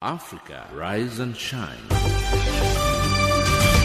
[0.00, 1.76] Africa, rise and shine.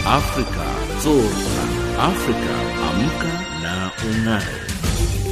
[0.06, 0.66] Africa,
[1.02, 1.64] zorka.
[1.98, 2.54] Africa,
[2.86, 5.23] amka na ung'are.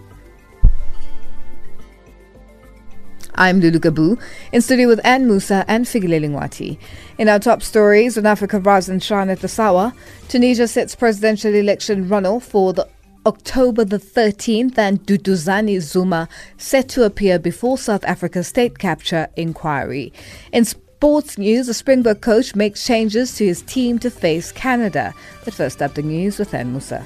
[3.36, 6.78] I'm Lulu Gabu, in studio with Anne Musa and Figile Lingwati.
[7.18, 9.96] In our top stories on Africa Rise and Shine at the Sawa,
[10.28, 12.88] Tunisia sets presidential election runoff for the
[13.26, 20.14] October the 13th and Duduzane Zuma set to appear before South Africa's state capture inquiry.
[20.54, 25.14] In sports news, the Springbok coach makes changes to his team to face Canada.
[25.44, 27.06] But first up, the news with Anne Musa.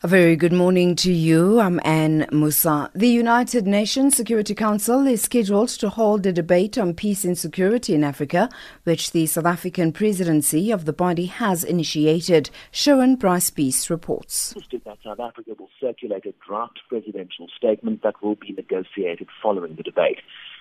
[0.00, 1.58] A very good morning to you.
[1.58, 2.88] I'm Anne Musa.
[2.94, 7.96] The United Nations Security Council is scheduled to hold a debate on peace and security
[7.96, 8.48] in Africa,
[8.84, 12.48] which the South African presidency of the body has initiated.
[12.70, 14.54] Sharon Bryce Peace reports.
[14.84, 19.82] that South Africa will circulate a draft presidential statement that will be negotiated following the
[19.82, 20.20] debate.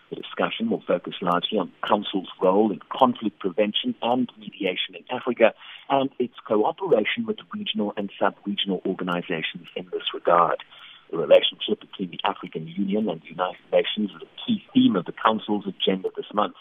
[0.09, 5.03] The discussion will focus largely on the Council's role in conflict prevention and mediation in
[5.11, 5.53] Africa
[5.89, 10.63] and its cooperation with regional and sub-regional organizations in this regard.
[11.11, 15.05] The relationship between the African Union and the United Nations is a key theme of
[15.05, 16.55] the Council's agenda this month.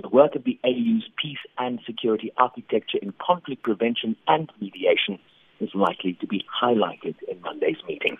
[0.00, 5.18] The work of the AU's peace and security architecture in conflict prevention and mediation
[5.60, 8.16] is likely to be highlighted in Monday's meeting.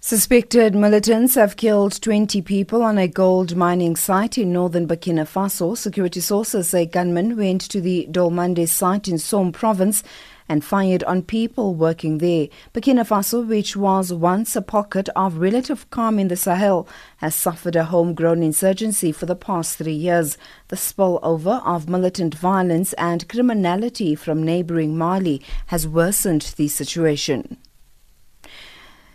[0.00, 5.76] Suspected militants have killed 20 people on a gold mining site in northern Burkina Faso.
[5.76, 10.04] Security sources say gunmen went to the Dolmane site in Soum province
[10.48, 12.46] and fired on people working there.
[12.72, 17.74] Burkina Faso, which was once a pocket of relative calm in the Sahel, has suffered
[17.74, 20.38] a homegrown insurgency for the past three years.
[20.68, 27.58] The spillover of militant violence and criminality from neighboring Mali has worsened the situation.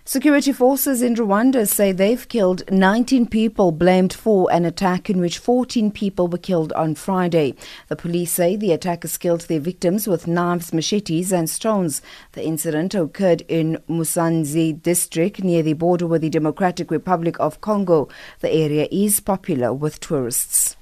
[0.05, 5.37] Security forces in Rwanda say they've killed 19 people blamed for an attack in which
[5.37, 7.55] 14 people were killed on Friday.
[7.87, 12.01] The police say the attackers killed their victims with knives, machetes, and stones.
[12.33, 18.09] The incident occurred in Musanze district near the border with the Democratic Republic of Congo.
[18.41, 20.75] The area is popular with tourists.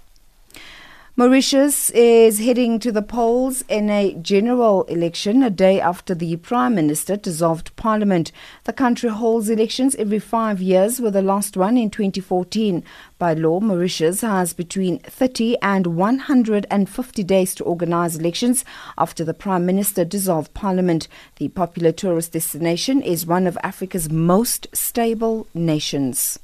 [1.17, 6.73] Mauritius is heading to the polls in a general election a day after the Prime
[6.73, 8.31] Minister dissolved Parliament.
[8.63, 12.81] The country holds elections every five years, with the last one in 2014.
[13.19, 18.63] By law, Mauritius has between 30 and 150 days to organize elections
[18.97, 21.09] after the Prime Minister dissolved Parliament.
[21.35, 26.39] The popular tourist destination is one of Africa's most stable nations.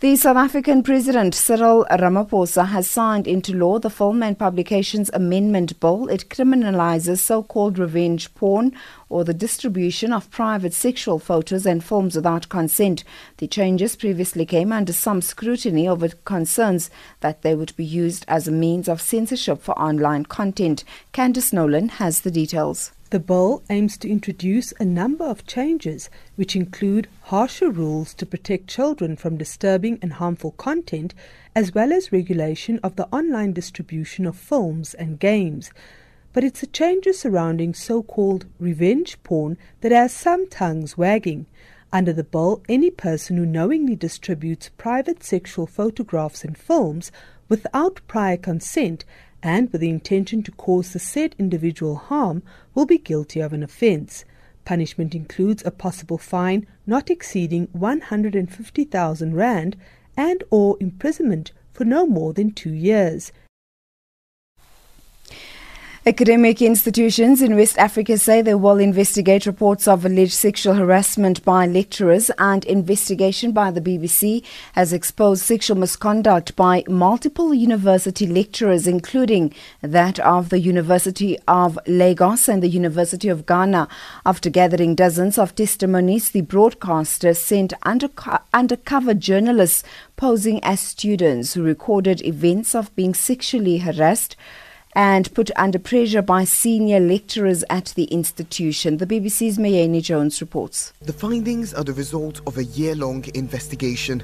[0.00, 5.78] The South African President Cyril Ramaphosa has signed into law the Film and Publications Amendment
[5.78, 6.08] Bill.
[6.08, 8.74] It criminalizes so called revenge porn
[9.10, 13.04] or the distribution of private sexual photos and films without consent.
[13.36, 16.88] The changes previously came under some scrutiny over concerns
[17.20, 20.82] that they would be used as a means of censorship for online content.
[21.12, 22.92] Candice Nolan has the details.
[23.10, 28.68] The bill aims to introduce a number of changes, which include harsher rules to protect
[28.68, 31.12] children from disturbing and harmful content,
[31.52, 35.72] as well as regulation of the online distribution of films and games.
[36.32, 41.46] But it's the changes surrounding so called revenge porn that has some tongues wagging.
[41.92, 47.10] Under the bill, any person who knowingly distributes private sexual photographs and films
[47.48, 49.04] without prior consent
[49.42, 52.42] and with the intention to cause the said individual harm
[52.74, 54.24] will be guilty of an offence.
[54.64, 59.76] Punishment includes a possible fine not exceeding 150,000 rand
[60.16, 63.32] and or imprisonment for no more than 2 years.
[66.10, 71.68] Academic institutions in West Africa say they will investigate reports of alleged sexual harassment by
[71.68, 79.54] lecturers and investigation by the BBC has exposed sexual misconduct by multiple university lecturers including
[79.82, 83.86] that of the University of Lagos and the University of Ghana.
[84.26, 89.84] After gathering dozens of testimonies, the broadcaster sent underco- undercover journalists
[90.16, 94.34] posing as students who recorded events of being sexually harassed
[94.94, 98.96] and put under pressure by senior lecturers at the institution.
[98.96, 100.92] The BBC's Mayeni Jones reports.
[101.00, 104.22] The findings are the result of a year long investigation,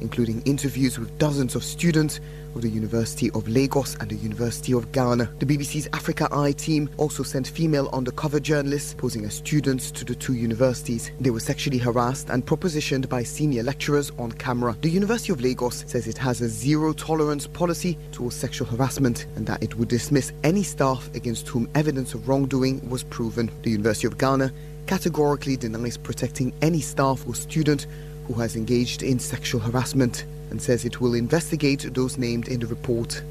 [0.00, 2.20] including interviews with dozens of students
[2.56, 5.30] of the University of Lagos and the University of Ghana.
[5.38, 10.14] The BBC's Africa Eye team also sent female undercover journalists posing as students to the
[10.14, 11.12] two universities.
[11.20, 14.76] They were sexually harassed and propositioned by senior lecturers on camera.
[14.80, 19.46] The University of Lagos says it has a zero tolerance policy towards sexual harassment and
[19.46, 23.50] that it would dismiss any staff against whom evidence of wrongdoing was proven.
[23.62, 24.52] The University of Ghana
[24.86, 27.86] categorically denies protecting any staff or student
[28.26, 32.66] who has engaged in sexual harassment and says it will investigate those named in the
[32.66, 33.22] report.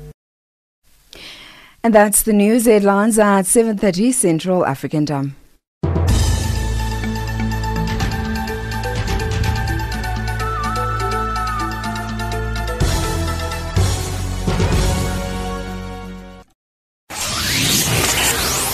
[1.83, 5.35] And that's the news headlines at 7:30 Central African Time.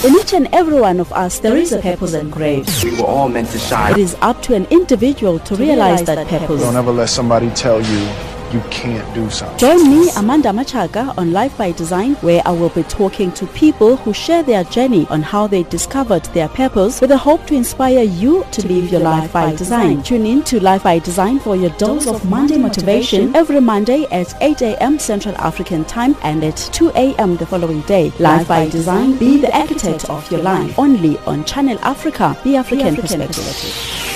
[0.04, 2.84] In each and every one of us, there is a purpose engraved.
[2.84, 3.92] We were all meant to shine.
[3.92, 6.60] It is up to an individual to realize that purpose.
[6.60, 9.58] Don't ever let somebody tell you you can't do something.
[9.58, 13.96] Join me, Amanda Machaga, on Life by Design, where I will be talking to people
[13.98, 18.04] who share their journey on how they discovered their purpose with the hope to inspire
[18.04, 20.04] you to, live your life by design.
[20.04, 24.34] Tune in to Life by Design for your dose of Monday motivation every Monday at
[24.42, 25.00] 8 a.m.
[25.00, 27.38] Central African Time and at 2 a.m.
[27.38, 28.12] the following day.
[28.20, 30.78] Life by Design, be the architect of your life.
[30.78, 34.11] Only on Channel Africa, the African, perspective.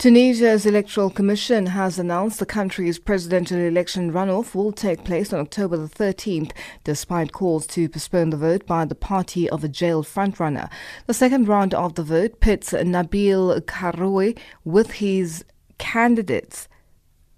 [0.00, 5.76] Tunisia's Electoral Commission has announced the country's presidential election runoff will take place on October
[5.76, 6.52] the 13th,
[6.84, 10.70] despite calls to postpone the vote by the party of a jailed frontrunner.
[11.06, 15.44] The second round of the vote pits Nabil Karoui with his
[15.76, 16.66] candidates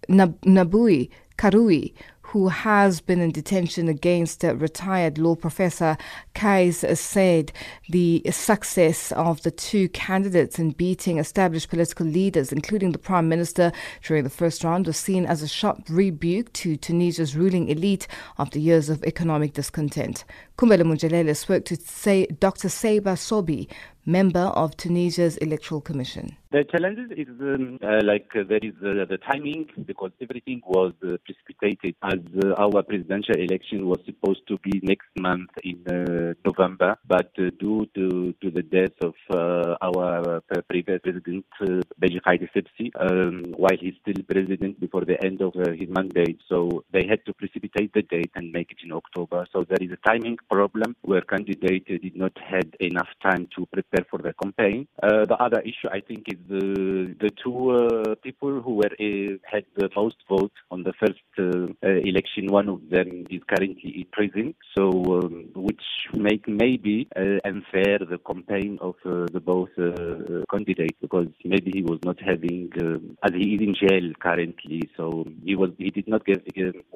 [0.09, 1.93] Nab- Nabui Karoui,
[2.33, 5.99] who has been in detention against retired law professor
[6.35, 7.51] Kais Saied
[7.91, 13.71] the success of the two candidates in beating established political leaders, including the Prime Minister,
[14.03, 18.09] during the first round was seen as a sharp rebuke to Tunisia's ruling elite
[18.39, 20.25] after years of economic discontent.
[20.63, 22.69] Kumbele Munjelele spoke to say Dr.
[22.69, 23.67] Seba Sobi,
[24.07, 26.37] member of Tunisia's Electoral Commission.
[26.53, 30.93] The challenges is um, uh, like uh, there is uh, the timing because everything was
[31.03, 36.35] uh, precipitated as uh, our presidential election was supposed to be next month in uh,
[36.45, 39.15] November, but due to, to the death of
[39.81, 45.41] our previous president uh, Beji Caid Essebsi, um, while he's still president before the end
[45.41, 49.47] of his mandate, so they had to precipitate the date and make it in October.
[49.53, 54.05] So there is a timing problem where candidates did not have enough time to prepare
[54.11, 54.87] for the campaign.
[55.01, 56.67] the other issue I think is the
[57.25, 61.89] the two uh, people who were uh, had the most votes on the first uh,
[62.11, 62.43] election.
[62.61, 64.47] One of them is currently in prison,
[64.77, 64.85] so
[65.19, 65.87] um, which
[66.29, 66.97] make maybe
[67.53, 69.75] unfair the campaign of the both
[70.55, 72.71] candidates because maybe he was not having
[73.27, 76.41] as he is in jail currently, so he was he did not get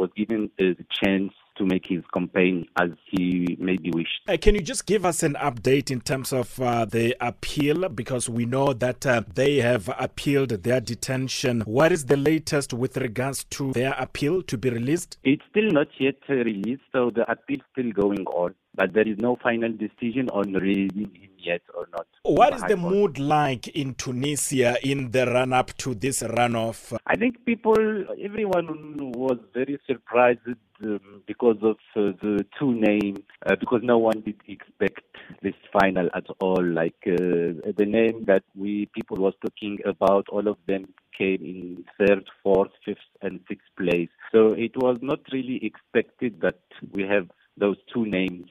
[0.02, 4.20] was given the chance to make his campaign as he maybe wished.
[4.28, 7.88] Uh, can you just give us an update in terms of uh, the appeal?
[7.88, 11.62] Because we know that uh, they have appealed their detention.
[11.62, 15.18] What is the latest with regards to their appeal to be released?
[15.24, 19.18] It's still not yet released, so the appeal is still going on but there is
[19.18, 22.06] no final decision on releasing him yet or not.
[22.22, 26.96] What is the mood like in Tunisia in the run up to this runoff?
[27.06, 30.40] I think people, everyone was very surprised
[30.84, 35.00] um, because of uh, the two names, uh, because no one did expect
[35.42, 36.62] this final at all.
[36.62, 41.84] Like uh, the name that we people was talking about, all of them came in
[41.98, 44.10] third, fourth, fifth, and sixth place.
[44.32, 46.60] So it was not really expected that
[46.92, 48.48] we have those two names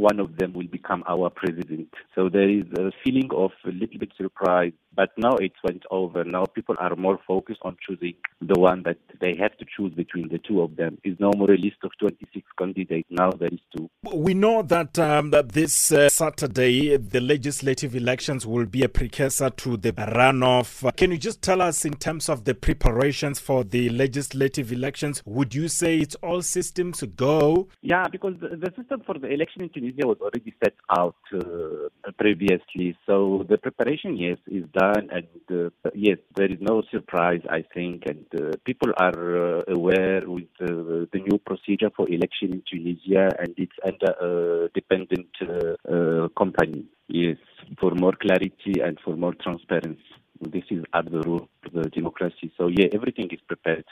[0.00, 1.88] one of them will become our president.
[2.14, 6.24] So there is a feeling of a little bit surprise, but now it went over.
[6.24, 10.28] Now people are more focused on choosing the one that they have to choose between
[10.28, 10.98] the two of them.
[11.04, 13.08] Is no more a list of 26 candidates.
[13.10, 13.90] Now there is two.
[14.12, 19.50] We know that, um, that this uh, Saturday the legislative elections will be a precursor
[19.50, 20.96] to the runoff.
[20.96, 25.22] Can you just tell us in terms of the preparations for the legislative elections?
[25.26, 27.68] Would you say it's all systems go?
[27.82, 32.10] Yeah, because the, the system for the election in Tunisia was already set out uh,
[32.18, 32.96] previously.
[33.06, 38.04] So the preparation, yes, is done, and uh, yes, there is no surprise, I think,
[38.06, 43.28] and uh, people are uh, aware with uh, the new procedure for election in Tunisia,
[43.38, 46.86] and it's under a dependent uh, company.
[47.08, 47.38] Yes,
[47.80, 50.00] for more clarity and for more transparency.
[50.40, 52.52] This is at the root of the democracy.
[52.56, 53.84] So yeah, everything is prepared.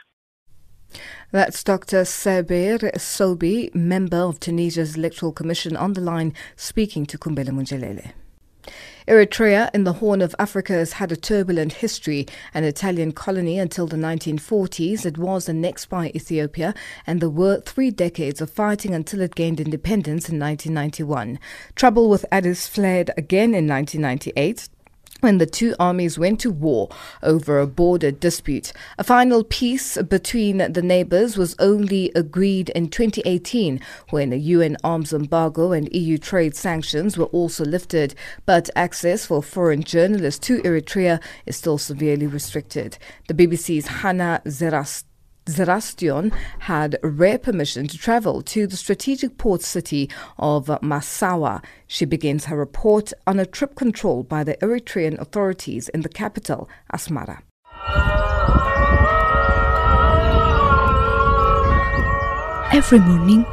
[1.31, 2.03] That's Dr.
[2.03, 8.13] Sabir Sobi, member of Tunisia's Electoral Commission, on the line speaking to Kumbele Munjelele.
[9.07, 12.27] Eritrea in the Horn of Africa has had a turbulent history.
[12.53, 16.75] An Italian colony until the 1940s, it was annexed by Ethiopia,
[17.07, 21.39] and there were three decades of fighting until it gained independence in 1991.
[21.75, 24.69] Trouble with Addis flared again in 1998
[25.21, 26.89] when the two armies went to war
[27.23, 28.73] over a border dispute.
[28.99, 35.13] A final peace between the neighbors was only agreed in 2018 when a UN arms
[35.13, 38.15] embargo and EU trade sanctions were also lifted,
[38.47, 42.99] but access for foreign journalists to Eritrea is still severely restricted.
[43.27, 45.08] The BBC's Hannah Zerast
[45.49, 51.65] Zerastion had rare permission to travel to the strategic port city of Massawa.
[51.87, 56.69] She begins her report on a trip controlled by the Eritrean authorities in the capital,
[56.93, 57.41] Asmara.
[62.71, 63.47] Every morning,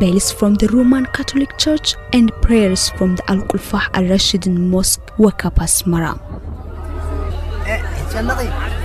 [0.00, 5.18] bells from the Roman Catholic Church and prayers from the Al Qulfah Al Rashidin Mosque
[5.18, 6.18] wake up Asmara.
[7.66, 8.81] Eh, eh,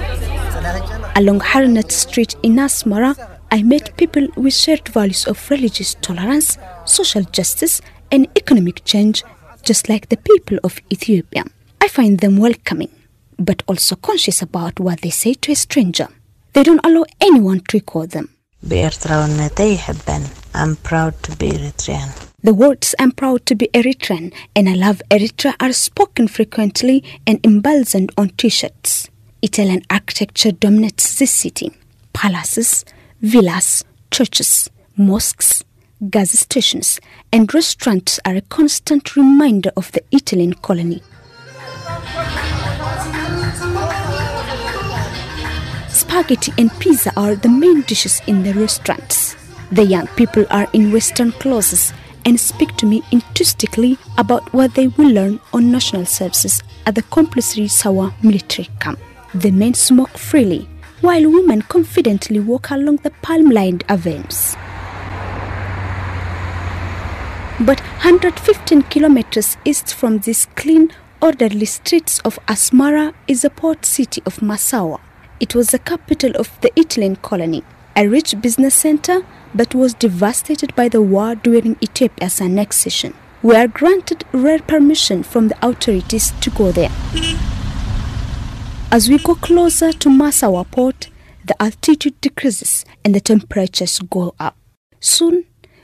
[1.18, 3.16] Along Harnet Street in Asmara,
[3.52, 7.82] I met people with shared values of religious tolerance, social justice,
[8.12, 9.24] and economic change,
[9.64, 11.46] just like the people of Ethiopia.
[11.82, 12.92] I find them welcoming,
[13.40, 16.08] but also conscious about what they say to a stranger.
[16.54, 18.30] They don't allow anyone to record them.
[20.54, 22.30] I'm proud to be Eritrean.
[22.44, 27.40] The words I'm proud to be Eritrean and I love Eritrea are spoken frequently and
[27.44, 29.10] emblazoned on t shirts.
[29.42, 31.72] Italian architecture dominates this city.
[32.14, 32.84] Palaces,
[33.22, 35.64] villas, churches, mosques,
[36.10, 37.00] gas stations,
[37.32, 41.04] and restaurants are a constant reminder of the Italian colony.
[45.90, 49.36] Spaghetti and pizza are the main dishes in the restaurants.
[49.72, 51.94] The young people are in Western clothes
[52.26, 57.04] and speak to me enthusiastically about what they will learn on national services at the
[57.04, 59.00] compulsory Sawa military camp.
[59.36, 60.70] The men smoke freely,
[61.02, 64.56] while women confidently walk along the palm lined avenues.
[67.60, 74.22] But 115 kilometers east from these clean, orderly streets of Asmara is the port city
[74.26, 75.02] of Massawa.
[75.42, 77.64] It was the capital of the Italian colony,
[77.98, 83.14] a rich business center but was devastated by the war during Ethiopia's annexation.
[83.44, 86.92] We are granted rare permission from the authorities to go there.
[88.90, 91.10] As we go closer to Massawa port,
[91.46, 94.56] the altitude decreases and the temperatures go up.
[95.02, 95.44] Soon,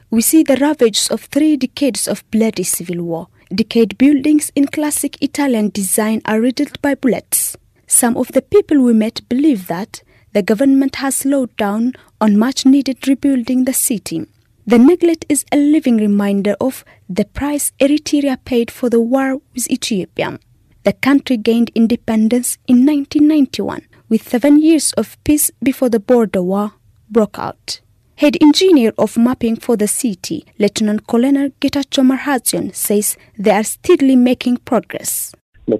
[0.10, 3.28] we see the ravages of three decades of bloody civil war.
[3.54, 7.58] Decayed buildings in classic Italian design are riddled by bullets.
[7.88, 12.66] Some of the people we met believe that the government has slowed down on much
[12.66, 14.26] needed rebuilding the city.
[14.66, 19.70] The neglect is a living reminder of the price Eritrea paid for the war with
[19.70, 20.40] Ethiopia.
[20.84, 26.74] The country gained independence in 1991 with seven years of peace before the border war
[27.10, 27.80] broke out.
[28.18, 34.18] Head engineer of mapping for the city, Lieutenant Colonel Getachew Marhazian, says they are steadily
[34.18, 35.34] making progress.
[35.68, 35.78] In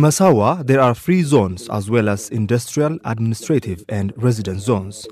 [0.00, 5.06] Massawa, there are free zones as well as industrial, administrative, and residence zones.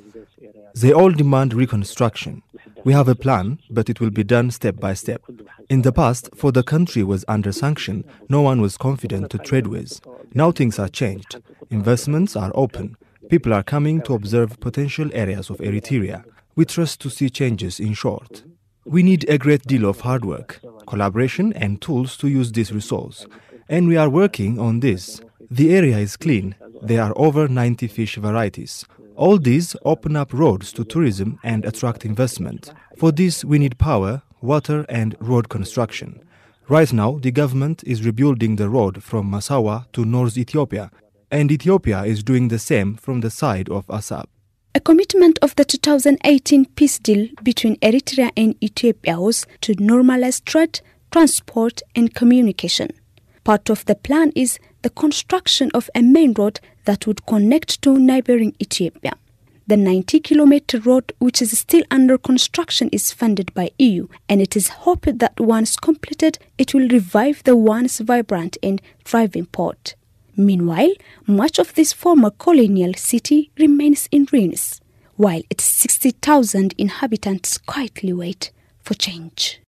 [0.75, 2.43] They all demand reconstruction.
[2.85, 5.23] We have a plan, but it will be done step by step.
[5.69, 9.67] In the past, for the country was under sanction, no one was confident to trade
[9.67, 10.01] with.
[10.35, 11.37] Now things are changed.
[11.71, 12.97] Investments are open.
[13.29, 16.25] People are coming to observe potential areas of Eritrea.
[16.57, 18.45] We trust to see changes in short.
[18.85, 23.27] We need a great deal of hard work, collaboration, and tools to use this resource.
[23.69, 25.21] And we are working on this.
[25.51, 26.55] The area is clean.
[26.81, 28.87] There are over 90 fish varieties.
[29.19, 32.73] All these open up roads to tourism and attract investment.
[32.97, 36.21] For this, we need power, water, and road construction.
[36.69, 40.93] Right now, the government is rebuilding the road from Massawa to North Ethiopia,
[41.33, 44.27] and Ethiopia is doing the same from the side of Assab.
[44.77, 50.81] A commitment of the 2018 peace deal between Eritrea and Ethiopia was to normalize trade,
[51.11, 52.91] transport, and communication.
[53.43, 57.99] Part of the plan is the construction of a main road that would connect to
[57.99, 59.13] neighboring Ethiopia.
[59.67, 64.57] The 90 kilometer road, which is still under construction, is funded by EU, and it
[64.57, 69.95] is hoped that once completed, it will revive the once vibrant and thriving port.
[70.37, 70.93] Meanwhile,
[71.27, 74.81] much of this former colonial city remains in ruins,
[75.17, 79.61] while its 60,000 inhabitants quietly wait for change.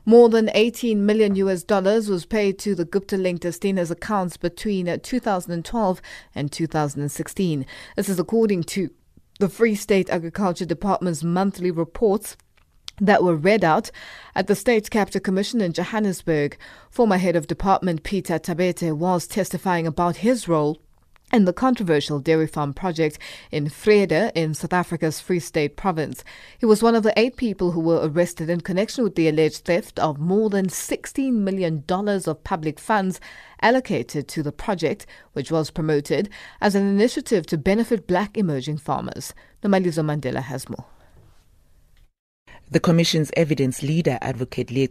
[0.04, 4.99] More than 18 million US dollars was paid to the Gupta linked Estina's accounts between
[5.00, 6.02] 2012
[6.35, 7.66] and 2016.
[7.94, 8.90] This is according to
[9.38, 12.37] the Free State Agriculture Department's monthly reports
[13.00, 13.92] that were read out
[14.35, 16.59] at the State Capture Commission in Johannesburg.
[16.90, 20.80] Former head of department Peter Thabethe was testifying about his role
[21.33, 23.19] in the controversial dairy farm project
[23.51, 26.23] in Vrede in South Africa's Free State province.
[26.59, 29.65] He was one of the eight people who were arrested in connection with the alleged
[29.65, 33.19] theft of more than $16 million of public funds
[33.62, 36.29] allocated to the project, which was promoted
[36.61, 39.33] as an initiative to benefit black emerging farmers.
[39.62, 40.85] Nomalizo Mandela has more.
[42.73, 44.87] The Commission's evidence leader, Advocate Lee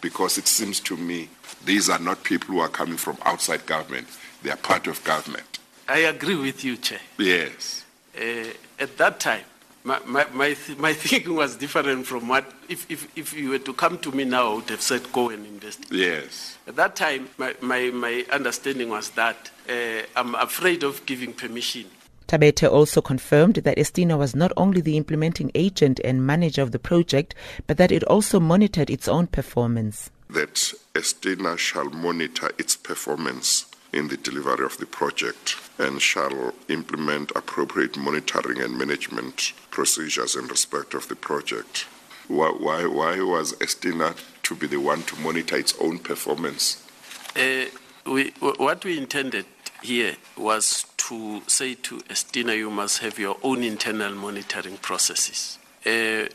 [0.00, 1.28] Because it seems to me
[1.64, 4.06] these are not people who are coming from outside government,
[4.44, 5.58] they are part of government.
[5.88, 7.00] I agree with you, Chair.
[7.18, 7.84] Yes.
[8.16, 8.44] Uh,
[8.78, 9.42] at that time,
[9.82, 13.58] my, my, my, th- my, thinking was different from what, if, if, if you were
[13.58, 15.98] to come to me now, I would have said, go and investigate.
[15.98, 16.58] Yes.
[16.68, 21.86] At that time, my, my, my understanding was that uh, I'm afraid of giving permission
[22.28, 26.78] Thabethe also confirmed that Estina was not only the implementing agent and manager of the
[26.78, 27.34] project,
[27.66, 30.10] but that it also monitored its own performance.
[30.28, 33.64] That Estina shall monitor its performance
[33.94, 40.46] in the delivery of the project and shall implement appropriate monitoring and management procedures in
[40.48, 41.86] respect of the project.
[42.28, 46.86] Why, why, why was Estina to be the one to monitor its own performance?
[47.34, 47.64] Uh,
[48.04, 49.46] we, what we intended
[49.82, 55.58] here was to say to Estina, you must have your own internal monitoring processes.
[55.86, 56.26] Uh,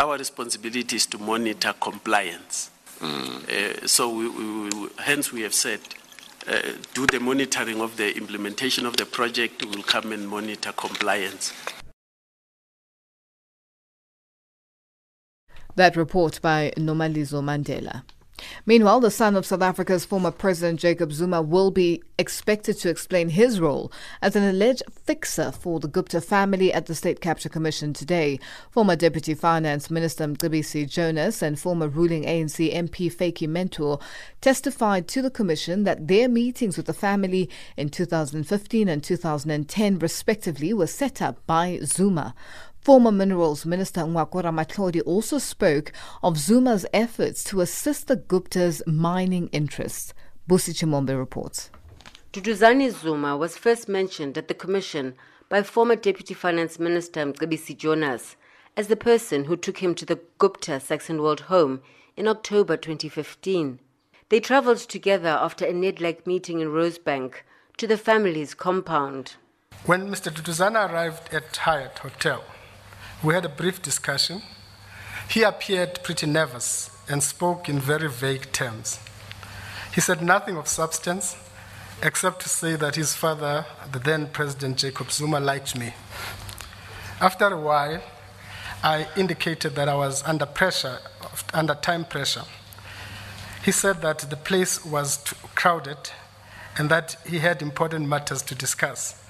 [0.00, 2.70] our responsibility is to monitor compliance.
[3.00, 3.48] Mm.
[3.48, 5.80] Uh, so, we, we, we, hence, we have said,
[6.48, 6.60] uh,
[6.94, 11.52] do the monitoring of the implementation of the project, we will come and monitor compliance.
[15.74, 18.02] That report by Nomalizo Mandela.
[18.66, 23.30] Meanwhile, the son of South Africa's former President Jacob Zuma will be expected to explain
[23.30, 27.92] his role as an alleged fixer for the Gupta family at the State Capture Commission
[27.92, 28.38] today.
[28.70, 33.98] Former Deputy Finance Minister Mcebisi Jonas and former ruling ANC MP Vytjie Mentor
[34.40, 40.72] testified to the Commission that their meetings with the family in 2015 and 2010, respectively,
[40.72, 42.34] were set up by Zuma.
[42.82, 49.46] Former Minerals Minister Ngoako Ramatlhodi also spoke of Zuma's efforts to assist the Gupta's mining
[49.52, 50.12] interests.
[50.48, 51.70] Busi Chimombe reports.
[52.32, 55.14] Duduzane Zuma was first mentioned at the commission
[55.48, 58.34] by former Deputy Finance Minister Mcebisi Jonas
[58.76, 61.82] as the person who took him to the Gupta Saxonwold home
[62.16, 63.78] in October 2015.
[64.28, 67.42] They travelled together after a Nedlac meeting in Rosebank
[67.76, 69.36] to the family's compound.
[69.86, 70.32] When Mr.
[70.32, 72.42] Duduzane arrived at Hyatt Hotel,
[73.22, 74.42] we had a brief discussion.
[75.28, 78.98] He appeared pretty nervous and spoke in very vague terms.
[79.94, 81.36] He said nothing of substance
[82.02, 85.94] except to say that his father, the then President Jacob Zuma, liked me.
[87.20, 88.02] After a while,
[88.82, 90.98] I indicated that I was under pressure,
[91.54, 92.42] under time pressure.
[93.64, 95.18] He said that the place was
[95.54, 96.10] crowded
[96.76, 99.22] and that he had important matters to discuss,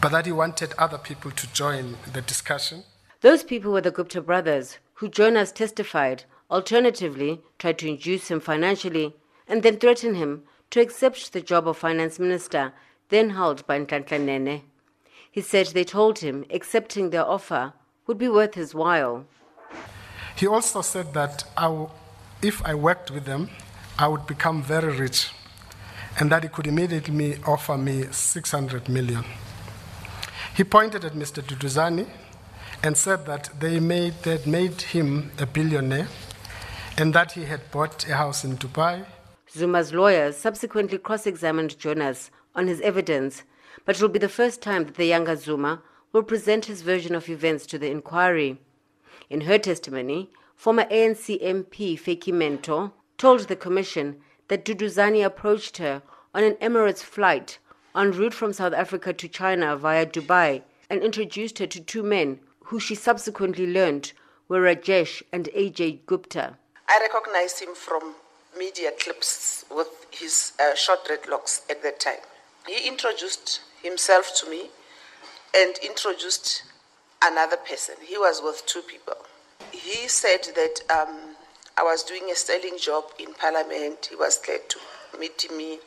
[0.00, 2.82] but that he wanted other people to join the discussion.
[3.20, 9.16] Those people were the Gupta brothers, who Jonas testified, alternatively, tried to induce him financially
[9.48, 12.72] and then threaten him to accept the job of finance minister,
[13.08, 14.62] then held by Nhlanhla Nene.
[15.30, 17.72] He said they told him accepting their offer
[18.06, 19.26] would be worth his while.
[20.36, 21.42] He also said that
[22.40, 23.50] if I worked with them,
[23.98, 25.30] I would become very rich
[26.20, 29.24] and that he could immediately offer me 600 million.
[30.56, 31.42] He pointed at Mr.
[31.42, 32.06] Duduzane
[32.82, 36.08] and said that they made, they had made him a billionaire
[36.96, 39.04] and that he had bought a house in Dubai.
[39.50, 43.42] Zuma's lawyers subsequently cross examined Jonas on his evidence,
[43.84, 47.14] but it will be the first time that the younger Zuma will present his version
[47.14, 48.58] of events to the inquiry.
[49.30, 54.16] In her testimony, former ANC MP Vytjie Mentor told the commission
[54.48, 56.02] that Duduzane approached her
[56.34, 57.58] on an Emirates flight
[57.94, 62.40] en route from South Africa to China via Dubai and introduced her to two men
[62.68, 64.12] who she subsequently learned
[64.46, 66.58] were Rajesh and AJ Gupta.
[66.86, 68.14] I recognized him from
[68.58, 72.20] media clips with his uh, short dreadlocks at that time.
[72.66, 74.68] He introduced himself to me
[75.56, 76.62] and introduced
[77.22, 77.94] another person.
[78.04, 79.16] He was with two people.
[79.72, 81.36] He said that um,
[81.78, 84.08] I was doing a sterling job in Parliament.
[84.10, 84.78] He was glad to
[85.18, 85.78] meet me.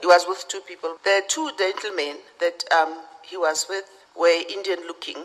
[0.00, 0.98] He was with two people.
[1.02, 3.84] The two gentlemen that um, he was with
[4.16, 5.24] were Indian looking.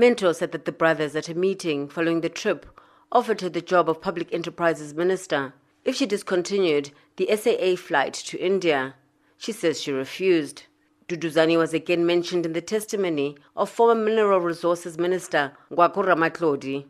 [0.00, 2.64] Mentor said that the brothers at a meeting following the trip
[3.12, 5.52] offered her the job of Public Enterprises Minister
[5.84, 8.94] if she discontinued the SAA flight to India.
[9.36, 10.62] She says she refused.
[11.06, 16.86] Duduzane was again mentioned in the testimony of former Mineral Resources Minister Ngoako Ramatlhodi.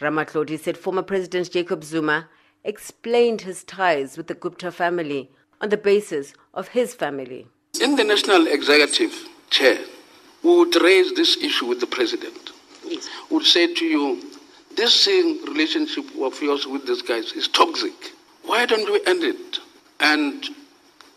[0.00, 2.30] Ramatlhodi said former President Jacob Zuma
[2.64, 5.30] explained his ties with the Gupta family
[5.60, 7.46] on the basis of his family.
[7.78, 9.12] In the National Executive
[9.50, 9.80] Chair,
[10.42, 12.50] we would raise this issue with the President.
[12.84, 13.08] Yes.
[13.30, 14.22] Would say to you,
[14.76, 17.92] this relationship of yours with these guys is toxic.
[18.44, 19.58] Why don't we end it?
[20.00, 20.44] And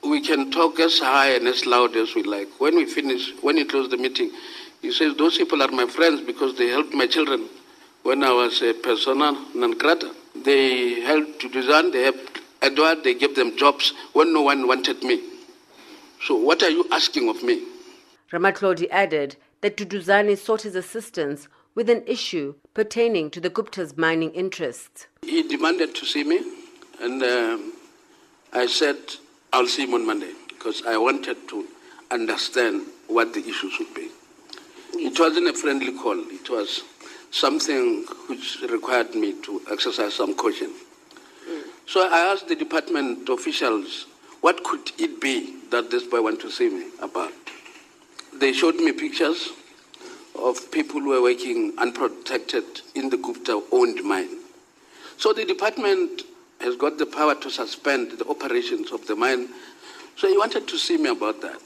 [0.03, 2.47] we can talk as high and as loud as we like.
[2.59, 4.31] When we finish, when he closed the meeting,
[4.81, 7.47] he says, Those people are my friends because they helped my children
[8.03, 10.11] when I was a persona non grata.
[10.35, 15.03] They helped to design, they helped Edward, they gave them jobs when no one wanted
[15.03, 15.21] me.
[16.23, 17.63] So what are you asking of me?
[18.31, 24.31] Ramatlhodi added that Duduzane sought his assistance with an issue pertaining to the Gupta's mining
[24.31, 25.07] interests.
[25.21, 26.41] He demanded to see me,
[27.01, 27.73] and um,
[28.53, 28.97] I said,
[29.51, 31.67] I'll see him on Monday because I wanted to
[32.09, 34.09] understand what the issues would be.
[34.93, 36.83] It wasn't a friendly call, it was
[37.31, 40.71] something which required me to exercise some caution.
[41.85, 44.05] So I asked the department officials,
[44.39, 47.33] what could it be that this boy wanted to see me about?
[48.41, 49.49] They showed me pictures
[50.33, 54.35] of people who were working unprotected in the Gupta-owned mine.
[55.17, 56.23] So the department
[56.59, 59.49] has got the power to suspend the operations of the mine.
[60.15, 61.61] So he wanted to see me about that.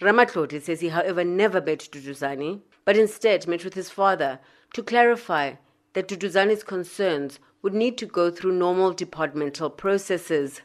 [0.00, 4.38] Ramatlhodi says he, however, never met Duduzane, but instead met with his father
[4.74, 5.54] to clarify
[5.94, 10.60] that Duduzane's concerns would need to go through normal departmental processes.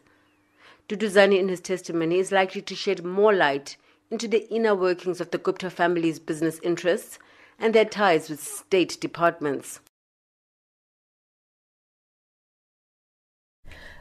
[0.88, 3.78] Duduzane, in his testimony, is likely to shed more light
[4.12, 7.20] into the inner workings of the Gupta family's business interests
[7.60, 9.80] and their ties with state departments.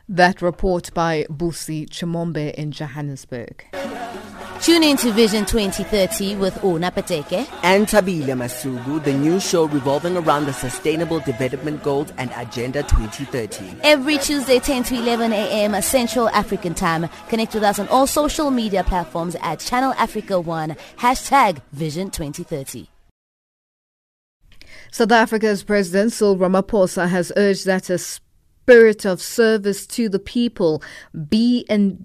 [0.08, 3.66] That report by Busi Chimombe in Johannesburg.
[4.60, 10.16] Tune in to Vision 2030 with Una Pateke and Tabile Masugu, the new show revolving
[10.16, 13.76] around the Sustainable Development Goals and Agenda 2030.
[13.82, 15.80] Every Tuesday, 10 to 11 a.m.
[15.80, 17.08] Central African Time.
[17.28, 22.88] Connect with us on all social media platforms at Channel Africa One, hashtag Vision 2030.
[24.90, 30.82] South Africa's President Cyril Ramaphosa has urged that a spirit of service to the people
[31.28, 32.04] be en-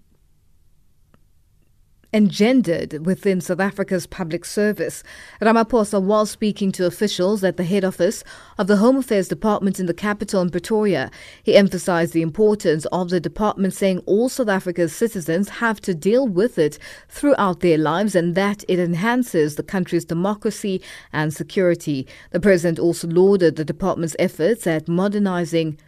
[2.13, 5.03] engendered within South Africa's public service.
[5.41, 8.23] Ramaphosa was speaking to officials at the head office
[8.57, 11.09] of the Home Affairs Department in the capital in Pretoria.
[11.41, 16.27] He emphasized the importance of the department, saying all South Africa's citizens have to deal
[16.27, 16.77] with it
[17.09, 22.07] throughout their lives and that it enhances the country's democracy and security.
[22.31, 25.79] The president also lauded the department's efforts at modernizing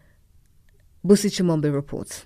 [1.05, 2.25] Busi Chimombe reports.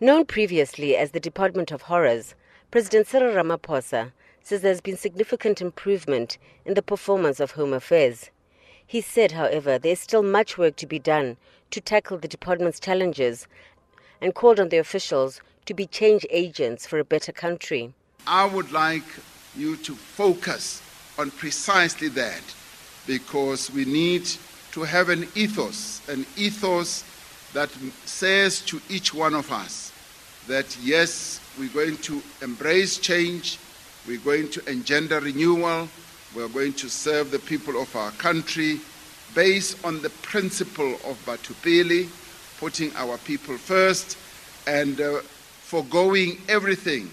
[0.00, 2.36] Known previously as the Department of Horrors,
[2.70, 4.12] President Cyril Ramaphosa
[4.44, 8.30] says there's been significant improvement in the performance of Home Affairs.
[8.86, 11.36] He said, however, there is still much work to be done
[11.72, 13.48] to tackle the department's challenges
[14.20, 17.92] and called on the officials to be change agents for a better country.
[18.24, 19.02] I would like
[19.56, 20.80] you to focus
[21.18, 22.42] on precisely that
[23.04, 24.30] because we need
[24.70, 27.02] to have an ethos, an ethos
[27.52, 27.70] that
[28.04, 29.87] says to each one of us
[30.48, 33.58] that yes, we're going to embrace change,
[34.06, 35.88] we're going to engender renewal,
[36.34, 38.80] we're going to serve the people of our country
[39.34, 42.08] based on the principle of Batho Pele,
[42.58, 44.16] putting our people first
[44.66, 45.20] and uh,
[45.62, 47.10] foregoing everything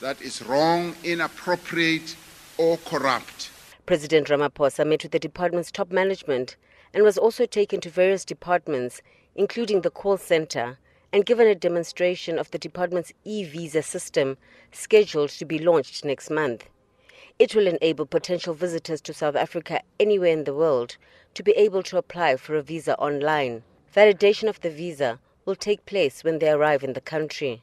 [0.00, 2.14] that is wrong, inappropriate,
[2.58, 3.50] or corrupt.
[3.86, 6.56] President Ramaphosa met with the department's top management
[6.92, 9.00] and was also taken to various departments,
[9.34, 10.78] including the call center,
[11.14, 14.36] and given a demonstration of the department's e visa system
[14.72, 16.68] scheduled to be launched next month.
[17.38, 20.96] It will enable potential visitors to South Africa anywhere in the world
[21.34, 23.62] to be able to apply for a visa online.
[23.94, 27.62] Validation of the visa will take place when they arrive in the country.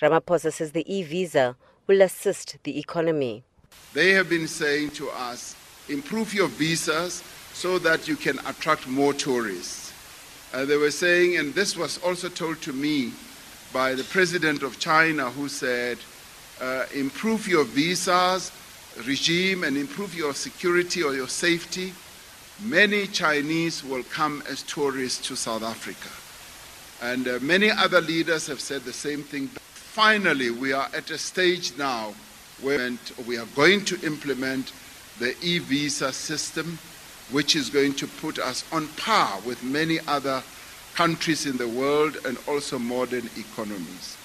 [0.00, 3.44] Ramaphosa says the e visa will assist the economy.
[3.92, 5.54] They have been saying to us,
[5.90, 7.22] improve your visas
[7.52, 9.87] so that you can attract more tourists.
[10.52, 13.12] Uh, they were saying, and this was also told to me
[13.72, 15.98] by the president of China, who said,
[16.60, 18.50] uh, improve your visas
[19.06, 21.92] regime and improve your security or your safety.
[22.64, 26.08] Many Chinese will come as tourists to South Africa.
[27.00, 29.50] And uh, many other leaders have said the same thing.
[29.52, 29.62] But
[29.98, 32.14] Finally, we are at a stage now
[32.62, 32.92] where
[33.26, 34.72] we are going to implement
[35.18, 36.78] the e visa system
[37.30, 40.42] which is going to put us on par with many other
[40.94, 44.16] countries in the world and also modern economies.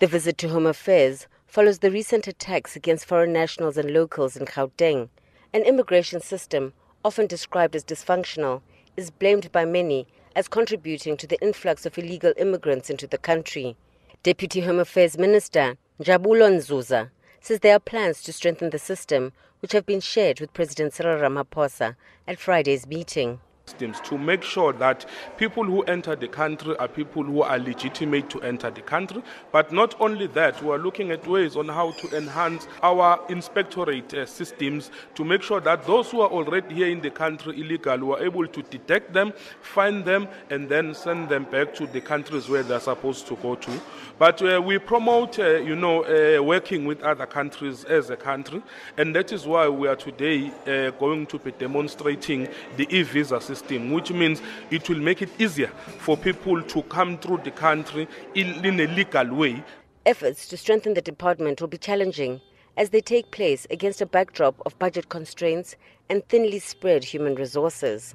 [0.00, 4.46] The visit to Home Affairs follows the recent attacks against foreign nationals and locals in
[4.46, 5.08] Gauteng.
[5.54, 6.72] An immigration system,
[7.04, 8.62] often described as dysfunctional,
[8.96, 13.76] is blamed by many as contributing to the influx of illegal immigrants into the country.
[14.22, 19.32] Deputy Home Affairs Minister Njabulo Nzuza says there are plans to strengthen the system
[19.66, 21.96] which have been shared with President Cyril Ramaphosa
[22.28, 23.40] at Friday's meeting
[23.76, 25.04] to make sure that
[25.36, 29.20] people who enter the country are people who are legitimate to enter the country.
[29.50, 34.14] But not only that, we are looking at ways on how to enhance our inspectorate
[34.14, 37.98] uh, systems to make sure that those who are already here in the country illegal,
[37.98, 42.00] we are able to detect them, find them, and then send them back to the
[42.00, 43.80] countries where they're supposed to go to.
[44.16, 48.62] But uh, we promote, uh, you know, uh, working with other countries as a country,
[48.96, 53.55] and that is why we are today uh, going to be demonstrating the e-visa system
[53.56, 58.06] system, which means it will make it easier for people to come through the country
[58.34, 59.64] in, in a legal way.
[60.04, 62.40] Efforts to strengthen the department will be challenging
[62.76, 65.74] as they take place against a backdrop of budget constraints
[66.08, 68.14] and thinly spread human resources.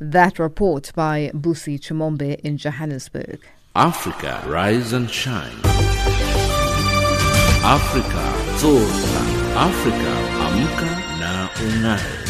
[0.00, 3.40] That report by Busi Chimombe in Johannesburg.
[3.76, 5.60] Africa, rise and shine.
[7.62, 8.24] Africa,
[8.56, 9.20] zorka.
[9.68, 10.12] Africa,
[10.46, 12.29] amka na unai.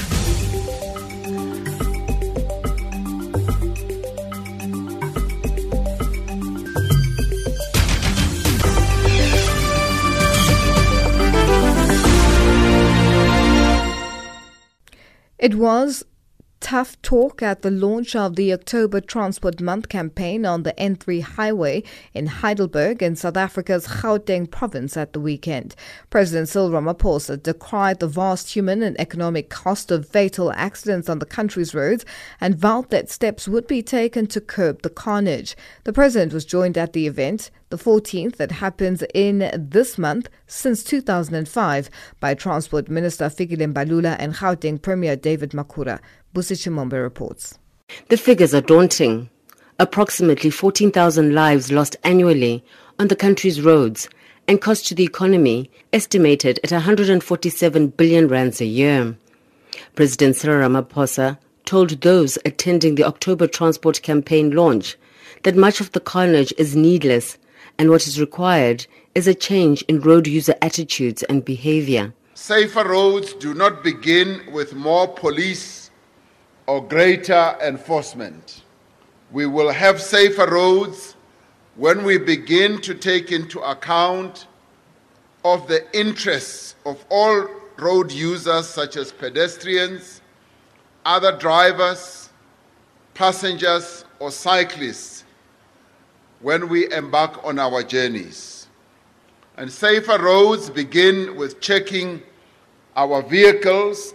[15.41, 16.05] It was
[16.71, 21.83] tough talk at the launch of the October Transport Month campaign on the N3 highway
[22.15, 25.75] in Heidelberg in South Africa's Gauteng province at the weekend.
[26.11, 31.27] President Cyril Ramaphosa decried the vast human and economic cost of fatal accidents on the
[31.27, 32.05] country's roads
[32.41, 35.57] and vowed that steps would be taken to curb the carnage.
[35.83, 40.83] The president was joined at the event the 14th that happens in this month since
[40.83, 46.01] 2005 by Transport Minister Fikile Mbalula and Gauteng Premier David Makhura.
[46.33, 47.59] Busi Chimombe reports.
[48.09, 49.29] The figures are daunting.
[49.81, 52.65] Approximately 14,000 lives lost annually
[53.01, 54.09] on the country's roads
[54.47, 59.17] and cost to the economy estimated at 147 billion rands a year.
[59.97, 64.97] President Cyril Ramaphosa told those attending the October Transport Campaign launch
[65.43, 67.39] that much of the carnage is needless
[67.77, 72.13] and what is required is a change in road user attitudes and behavior.
[72.35, 75.80] Safer roads do not begin with more police
[76.71, 78.63] or greater enforcement.
[79.33, 81.17] We will have safer roads
[81.75, 84.47] when we begin to take into account
[85.45, 90.21] of the interests of all road users such as pedestrians,
[91.05, 92.31] other drivers,
[93.15, 95.25] passengers or cyclists
[96.39, 98.69] when we embark on our journeys.
[99.57, 102.23] And safer roads begin with checking
[102.95, 104.15] our vehicles,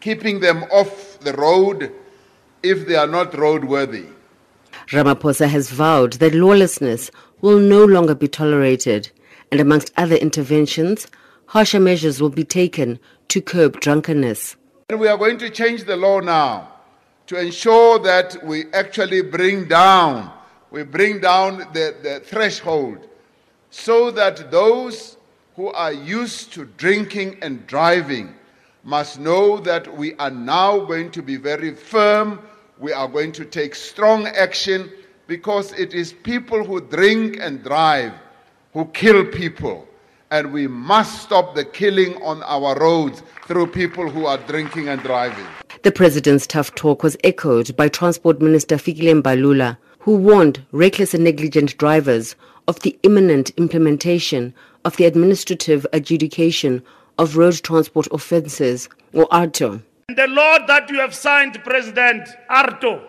[0.00, 1.92] keeping them off the road
[2.62, 4.10] if they are not roadworthy.
[4.88, 9.10] Ramaphosa has vowed that lawlessness will no longer be tolerated,
[9.50, 11.06] and amongst other interventions,
[11.46, 14.56] harsher measures will be taken to curb drunkenness.
[14.88, 16.72] And we are going to change the law now
[17.26, 20.30] to ensure that we actually bring down,
[20.70, 23.08] we bring down the, the threshold
[23.70, 25.16] so that those
[25.56, 28.34] who are used to drinking and driving
[28.84, 32.40] must know that we are now going to be very firm.
[32.78, 34.90] We are going to take strong action
[35.26, 38.12] because it is people who drink and drive
[38.72, 39.86] who kill people.
[40.30, 45.02] And we must stop the killing on our roads through people who are drinking and
[45.02, 45.46] driving.
[45.82, 51.22] The president's tough talk was echoed by Transport Minister Fikile Mbalula, who warned reckless and
[51.22, 52.34] negligent drivers
[52.66, 56.82] of the imminent implementation of the administrative adjudication
[57.18, 59.82] of road transport offences, or AARTO.
[60.08, 63.02] The law that you have signed, President AARTO,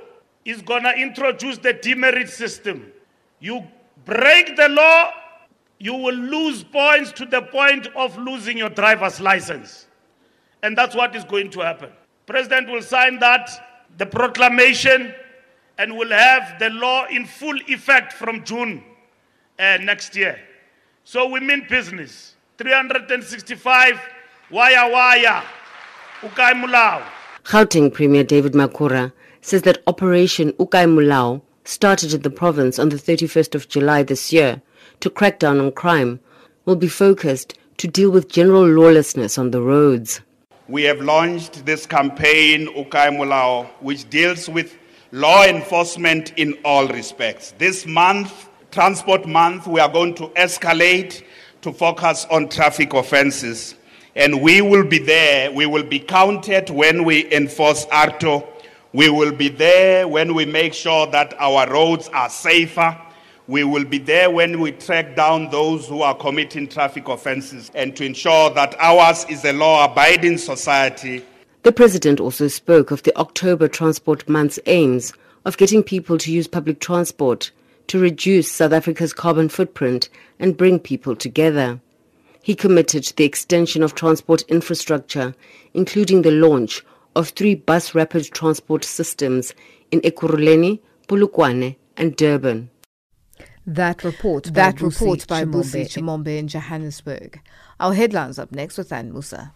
[0.45, 2.91] is going to introduce the demerit system.
[3.39, 3.63] You
[4.05, 5.11] break the law,
[5.79, 9.87] you will lose points to the point of losing your driver's license.
[10.61, 11.89] And that's what is going to happen.
[12.25, 13.49] President will sign that,
[13.97, 15.13] the proclamation,
[15.77, 18.83] and will have the law in full effect from June
[19.59, 20.39] uh, next year.
[21.03, 22.32] So we mean business.
[22.63, 23.99] 365
[24.49, 25.43] wire wire.
[26.23, 27.03] O Kae Molao.
[27.43, 32.87] Gauteng Premier David Makhura says that Operation O Kae Molao started in the province on
[32.87, 34.61] the 31st of July this year
[35.01, 36.21] to crack down on crime
[36.63, 40.21] will be focused to deal with general lawlessness on the roads.
[40.69, 44.77] We have launched this campaign O Kae Molao which deals with
[45.11, 47.53] law enforcement in all respects.
[47.57, 51.23] This month Transport Month, we are going to escalate
[51.63, 53.75] to focus on traffic offenses.
[54.15, 58.47] And we will be there, we will be counted when we enforce AARTO.
[58.93, 62.95] We will be there when we make sure that our roads are safer.
[63.47, 67.95] We will be there when we track down those who are committing traffic offenses and
[67.97, 71.25] to ensure that ours is a law abiding society.
[71.63, 75.11] The president also spoke of the October Transport Month's aims
[75.43, 77.51] of getting people to use public transport
[77.87, 81.79] to reduce South Africa's carbon footprint and bring people together.
[82.41, 85.33] He committed to the extension of transport infrastructure,
[85.73, 86.83] including the launch
[87.15, 89.53] of three bus rapid transport systems
[89.91, 92.69] in Ekurhuleni, Polokwane, and Durban.
[93.65, 97.39] That report by that report by Busi Chimombe in Johannesburg.
[97.79, 99.53] Our headlines up next with Ann Musa.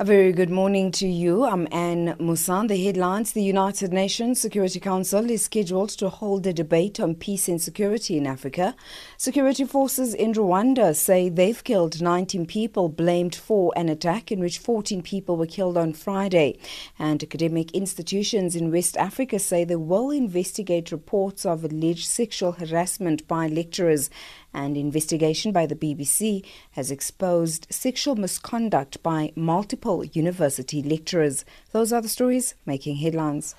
[0.00, 1.44] A very good morning to you.
[1.44, 2.68] I'm Anne Musan.
[2.68, 7.50] The headlines The United Nations Security Council is scheduled to hold a debate on peace
[7.50, 8.74] and security in Africa.
[9.22, 14.58] Security forces in Rwanda say they've killed 19 people blamed for an attack in which
[14.58, 16.58] 14 people were killed on Friday.
[16.98, 23.28] And academic institutions in West Africa say they will investigate reports of alleged sexual harassment
[23.28, 24.08] by lecturers
[24.54, 31.44] and investigation by the BBC has exposed sexual misconduct by multiple university lecturers.
[31.72, 33.54] Those are the stories making headlines.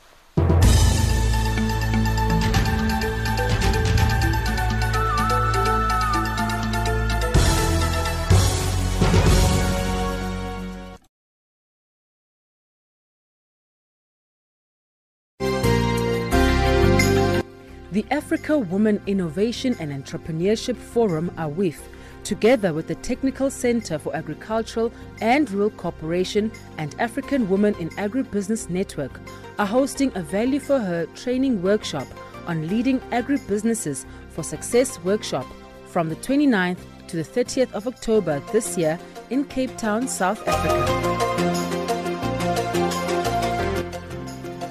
[18.01, 21.77] The Africa Women Innovation and Entrepreneurship Forum, AWIF,
[22.23, 28.71] together with the Technical Center for Agricultural and Rural Cooperation and African Women in Agribusiness
[28.71, 29.21] Network,
[29.59, 32.07] are hosting a Value for Her training workshop
[32.47, 35.45] on leading agribusinesses for success workshop
[35.85, 38.97] from the 29th to the 30th of October this year
[39.29, 41.30] in Cape Town, South Africa.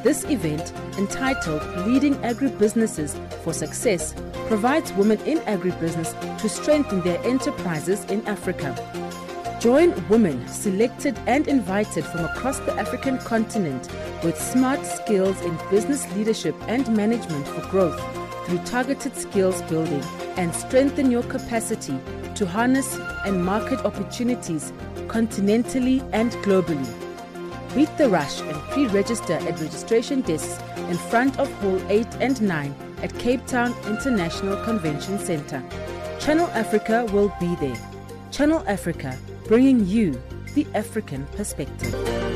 [0.02, 4.14] This event, entitled Leading Agribusinesses for Success,
[4.48, 8.74] provides women in agribusiness to strengthen their enterprises in Africa.
[9.60, 13.88] Join women selected and invited from across the African continent
[14.24, 18.00] with smart skills in business leadership and management for growth
[18.46, 20.02] through targeted skills building
[20.38, 22.00] and strengthen your capacity
[22.36, 24.72] to harness and market opportunities
[25.08, 27.09] continentally and globally.
[27.74, 32.42] Beat the rush and pre register at registration desks in front of Hall 8 and
[32.42, 35.62] 9 at Cape Town International Convention Centre.
[36.18, 37.80] Channel Africa will be there.
[38.32, 40.20] Channel Africa, bringing you
[40.54, 42.29] the African perspective.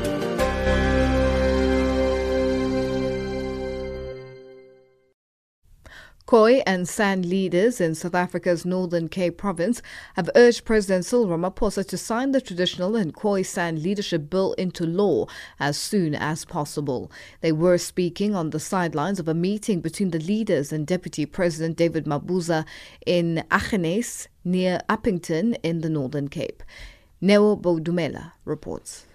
[6.35, 9.81] Khoi and San leaders in South Africa's Northern Cape province
[10.17, 14.85] have urged President Cyril Ramaphosa to sign the traditional and Khoi San leadership bill into
[14.85, 15.27] law
[15.61, 17.09] as soon as possible.
[17.39, 21.77] They were speaking on the sidelines of a meeting between the leaders and Deputy President
[21.77, 22.65] David Mabuza
[23.05, 26.61] in Aggeneys near Upington in the Northern Cape.
[27.21, 29.05] Neo Bodumela reports.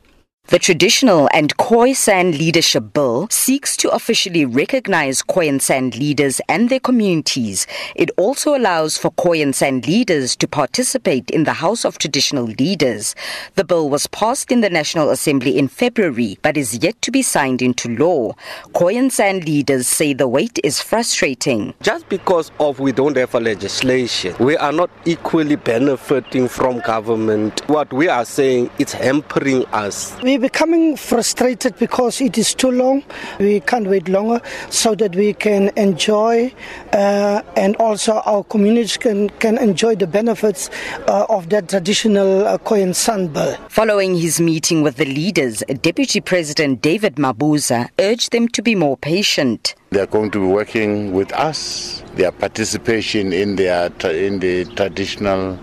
[0.51, 7.69] The traditional and Khoisan Leadership Bill seeks to officially recognize Khoisan leaders and their communities.
[7.95, 13.15] It also allows for Khoisan leaders to participate in the House of Traditional Leaders.
[13.55, 17.23] The bill was passed in the National Assembly in February but is yet to be
[17.23, 18.33] signed into law.
[18.75, 21.75] Khoisan leaders say the wait is frustrating.
[21.81, 27.61] Just because of we don't have a legislation, we are not equally benefiting from government.
[27.69, 30.17] What we are saying, it's hampering us.
[30.41, 33.03] We're becoming frustrated because it is too long.
[33.39, 36.55] We can't wait longer so that we can enjoy
[36.95, 40.71] uh, and also our communities can, can enjoy the benefits
[41.07, 43.35] uh, of that traditional uh, Koyan San.
[43.69, 48.97] Following his meeting with the leaders, Deputy President David Mabuza urged them to be more
[48.97, 49.75] patient.
[49.91, 52.03] They are going to be working with us.
[52.15, 55.59] Their participation in, their, in the traditional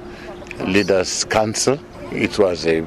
[0.59, 1.79] leaders council.
[2.11, 2.85] It was a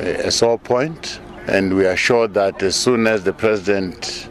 [0.00, 4.28] a sore point, and we are sure that as soon as the president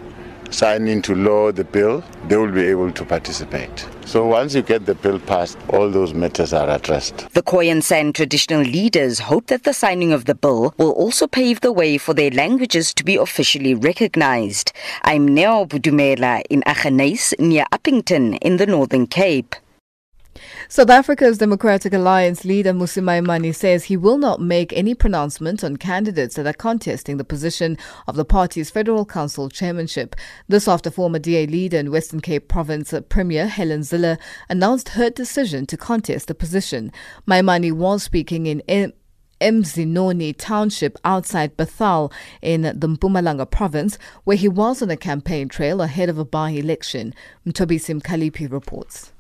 [0.52, 3.86] sign into law the bill, they will be able to participate.
[4.06, 7.28] So once you get the bill passed, all those matters are addressed.
[7.34, 11.62] The Khoisan San traditional leaders hope that the signing of the bill will also pave
[11.62, 14.72] the way for their languages to be officially recognized.
[15.02, 19.56] I'm Neo Budumela in Aggeneys near Upington in the Northern Cape.
[20.76, 25.78] South Africa's Democratic Alliance leader Mmusi Maimane says he will not make any pronouncement on
[25.78, 27.78] candidates that are contesting the position
[28.10, 30.18] of the party's Federal Council chairmanship.
[30.50, 34.20] This after former DA leader in Western Cape Province Premier Helen Zille
[34.50, 36.92] announced her decision to contest the position.
[37.26, 38.92] Maimane was speaking in M-
[39.40, 42.12] Emzinoni township outside Bethal
[42.42, 47.14] in the Mpumalanga province, where he was on a campaign trail ahead of a by-election.
[47.48, 49.14] Mtobisim Kalipi reports.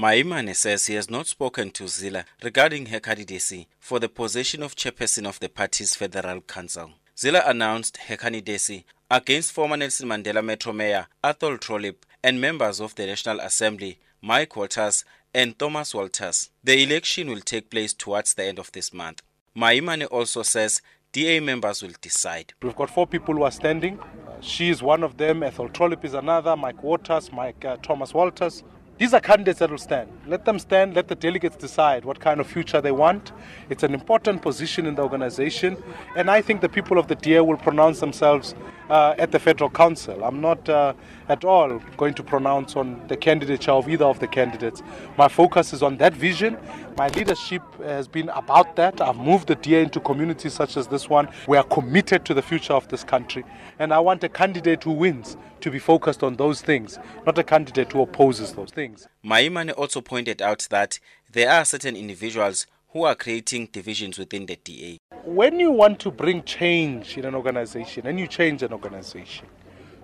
[0.00, 4.74] Maimane says he has not spoken to Zille regarding her candidacy for the position of
[4.74, 6.92] chairperson of the party's Federal Council.
[7.14, 12.94] Zille announced her candidacy against former Nelson Mandela Metro Mayor Athol Trollip and members of
[12.94, 16.48] the National Assembly Mike Waters and Thomas Walters.
[16.64, 19.20] The election will take place towards the end of this month.
[19.54, 20.80] Maimane also says
[21.12, 22.54] DA members will decide.
[22.62, 23.98] We've got four people who are standing.
[24.40, 25.42] She is one of them.
[25.42, 26.56] Athol Trollip is another.
[26.56, 28.64] Mike Waters, Mike uh, Thomas Walters.
[29.00, 30.10] These are candidates that will stand.
[30.26, 33.32] Let them stand, let the delegates decide what kind of future they want.
[33.70, 35.82] It's an important position in the organization,
[36.16, 38.54] and I think the people of the DA will pronounce themselves
[38.90, 40.22] uh, at the Federal Council.
[40.24, 40.94] I'm not uh,
[41.28, 44.82] at all going to pronounce on the candidature of either of the candidates.
[45.16, 46.58] My focus is on that vision.
[46.96, 49.00] My leadership has been about that.
[49.00, 51.28] I've moved the DA into communities such as this one.
[51.46, 53.44] We are committed to the future of this country,
[53.78, 57.44] and I want a candidate who wins to be focused on those things, not a
[57.44, 59.06] candidate who opposes those things.
[59.24, 60.98] Maimane also pointed out that
[61.30, 64.98] there are certain individuals who are creating divisions within the DA.
[65.24, 69.46] When you want to bring change in an organization and you change an organization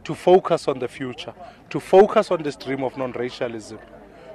[0.04, 1.32] to focus on the future,
[1.70, 3.78] to focus on this dream of non racialism,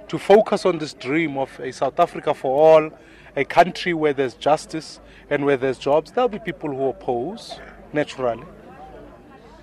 [0.08, 2.90] to focus on this dream of a South Africa for all,
[3.36, 7.60] a country where there's justice and where there's jobs, there'll be people who oppose,
[7.94, 8.44] naturally.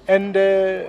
[0.07, 0.85] And uh,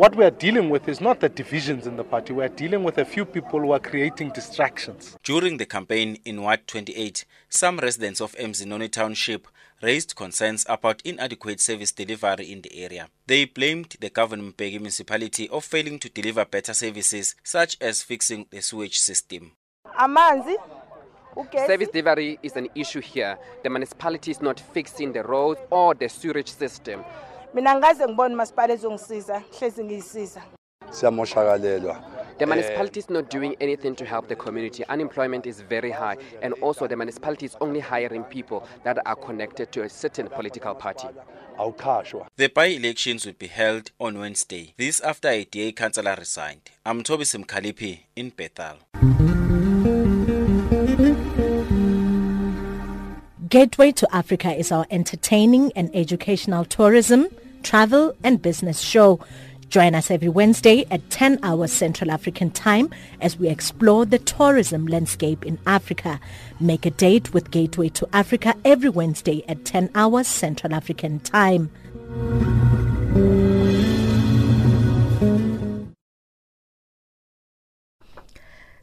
[0.00, 2.32] what we are dealing with is not the divisions in the party.
[2.32, 5.14] We are dealing with a few people who are creating distractions.
[5.22, 9.46] During the campaign in Ward 28, some residents of Emzinoni Township
[9.82, 13.08] raised concerns about inadequate service delivery in the area.
[13.26, 18.46] They blamed the Govan Mbeki municipality of failing to deliver better services such as fixing
[18.48, 19.52] the sewage system.
[19.98, 20.56] Amanzi
[21.66, 23.38] Service delivery is an issue here.
[23.62, 27.04] The municipality is not fixing the roads or the sewage system.
[27.54, 30.42] Mina ngaze ngibona umasipala ezongisiza hlezi ngiyisiza
[30.90, 31.96] siyamoshakalelwa
[32.38, 34.82] The eh, municipality is not doing anything to help the community.
[34.88, 39.70] Unemployment is very high, and also the municipality is only hiring people that are connected
[39.72, 41.08] to a certain political party.
[42.36, 44.72] The by-elections will be held on Wednesday.
[44.78, 46.70] This after a DA councillor resigned.
[46.86, 48.78] I'm Toby Simkhalipi in Bethal.
[53.50, 57.26] Gateway to Africa is our entertaining and educational tourism,
[57.64, 59.18] travel and business show.
[59.68, 64.86] Join us every Wednesday at 10 hours Central African Time as we explore the tourism
[64.86, 66.20] landscape in Africa.
[66.60, 71.72] Make a date with Gateway to Africa every Wednesday at 10 hours Central African Time.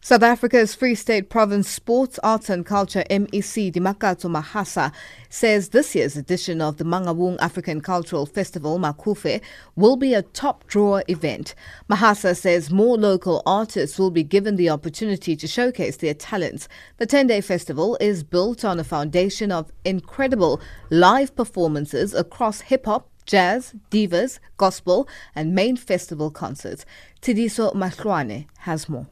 [0.08, 4.94] South Africa's Free State Province Sports, Arts and Culture MEC Dimakatso Mahasa
[5.28, 9.42] says this year's edition of the Mangaung African Cultural Festival Macufe
[9.76, 11.56] will be a top drawer event.
[11.90, 16.70] Mahasa says more local artists will be given the opportunity to showcase their talents.
[17.00, 23.76] The 10-day festival is built on a foundation of incredible live performances across hip-hop, jazz,
[23.92, 25.06] divas, gospel
[25.36, 26.86] and main festival concerts.
[27.22, 29.08] Tidiso Mahlwane has more.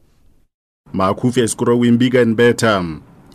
[0.95, 2.81] Macufe is growing bigger and better.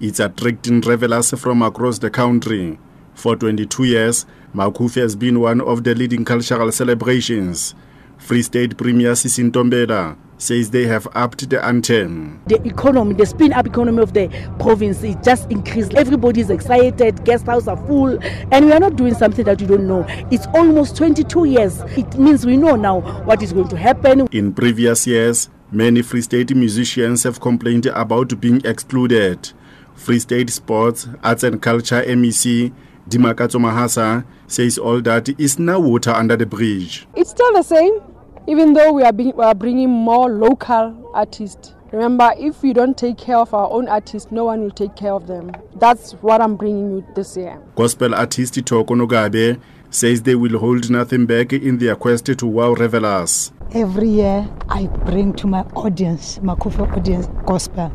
[0.00, 2.78] It's attracting revelers from across the country.
[3.14, 4.24] For 22 years,
[4.54, 7.74] Macufe has been one of the leading cultural celebrations.
[8.16, 12.40] Free State Premier Sisi Ntombela says they have upped the anthem.
[12.46, 14.28] The economy, the spin up economy of the
[14.58, 15.92] province is just increased.
[15.92, 18.18] Everybody is excited, guest houses are full,
[18.50, 20.06] and we are not doing something that we don't know.
[20.30, 21.80] It's almost 22 years.
[21.98, 24.28] It means we know now what is going to happen.
[24.32, 29.52] In previous years, Many Free State musicians have complained about being excluded.
[29.94, 32.72] Free State Sports, Arts and Culture MEC
[33.08, 37.06] Dimakatso Mahasa says all that is now water under the bridge.
[37.14, 38.00] It's still the same,
[38.48, 41.72] even though we are, being, we are bringing more local artists.
[41.92, 45.12] Remember, if we don't take care of our own artists, no one will take care
[45.12, 45.52] of them.
[45.76, 47.60] That's what I'm bringing you this year.
[47.76, 49.60] Gospel artist Toko Nogabe
[49.90, 53.52] says they will hold nothing back in their quest to wow revelers.
[53.72, 57.92] Every year, I bring to my audience, Macufe audience, gospel,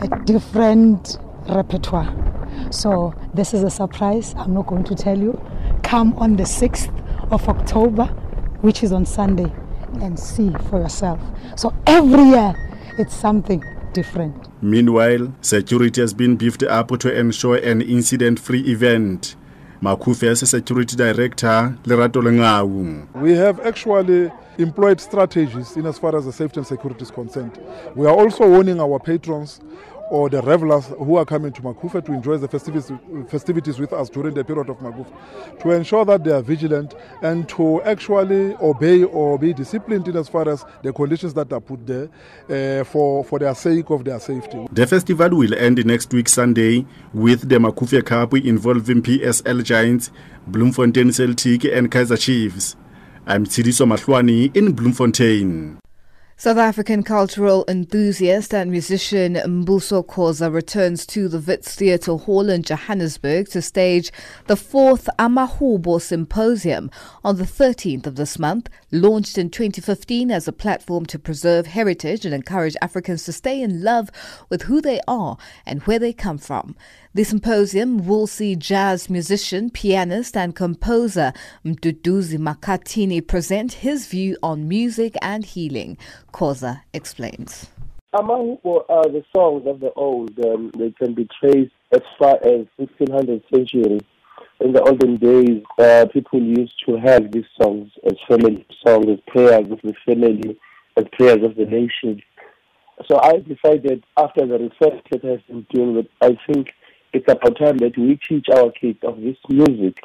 [0.00, 2.12] a different repertoire.
[2.70, 4.34] So this is a surprise.
[4.36, 5.40] I'm not going to tell you.
[5.82, 6.92] Come on the 6th
[7.32, 8.06] of October,
[8.62, 9.52] which is on Sunday,
[10.00, 11.20] and see for yourself.
[11.56, 12.54] So every year,
[12.98, 14.48] it's something different.
[14.62, 19.36] Meanwhile, security has been beefed up to ensure an incident-free event.
[19.82, 23.06] Macufe's security director, Lerato Lengau.
[23.14, 27.58] We have actually employed strategies in as far as the safety and security is concerned.
[27.94, 29.60] We are also warning our patrons
[30.10, 32.92] or the revelers who are coming to Macufe to enjoy the festivities,
[33.28, 35.06] festivities with us during the period of Macufe,
[35.60, 40.28] to ensure that they are vigilant and to actually obey or be disciplined in as
[40.28, 42.08] far as the conditions that are put there
[42.50, 44.66] uh, for, for their sake of their safety.
[44.72, 46.84] The festival will end next week Sunday
[47.14, 50.10] with the Macufe Cup involving PSL Giants,
[50.46, 52.76] Bloemfontein Celtic and Kaiser Chiefs.
[53.26, 55.79] I'm Tsidiso Mahlwani in Bloemfontein.
[56.40, 62.62] South African cultural enthusiast and musician Mbuso Khoza returns to the Wits Theatre Hall in
[62.62, 64.10] Johannesburg to stage
[64.46, 66.90] the fourth Amahubo Symposium
[67.22, 72.24] on the 13th of this month, launched in 2015 as a platform to preserve heritage
[72.24, 74.10] and encourage Africans to stay in love
[74.48, 75.36] with who they are
[75.66, 76.74] and where they come from.
[77.12, 81.32] The symposium will see jazz musician, pianist, and composer
[81.64, 85.98] Nduduzo Makhathini present his view on music and healing.
[86.32, 87.68] Khoza explains.
[88.12, 90.38] Among are the songs of the old.
[90.38, 93.98] Um, they can be traced as far as 1600th century.
[94.60, 99.18] In the olden days, uh, people used to have these songs as family songs, as
[99.26, 100.56] prayers of the family,
[100.96, 102.22] as prayers of the nation.
[103.08, 106.68] So I decided after the research that I've been doing that I think
[107.12, 109.96] it's about time that we teach our kids of this music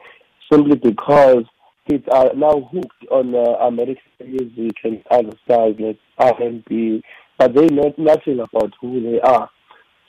[0.52, 1.44] simply because
[1.90, 7.04] kids are now hooked on uh, American music and other styles like R&B,
[7.38, 9.50] but they know nothing about who they are.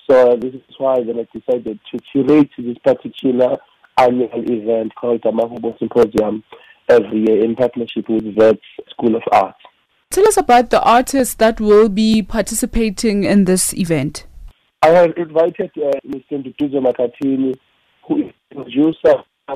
[0.08, 3.56] So uh, this is why then I decided to curate this particular
[3.98, 6.44] annual event called the Mahubo Symposium
[6.88, 8.58] every year in partnership with the
[8.90, 9.56] School of Art.
[10.10, 14.26] Tell us about the artists that will be participating in this event.
[14.82, 16.32] I have invited uh, Mr.
[16.32, 17.56] Nduduzo Makhathini,
[18.06, 19.14] who is a producer,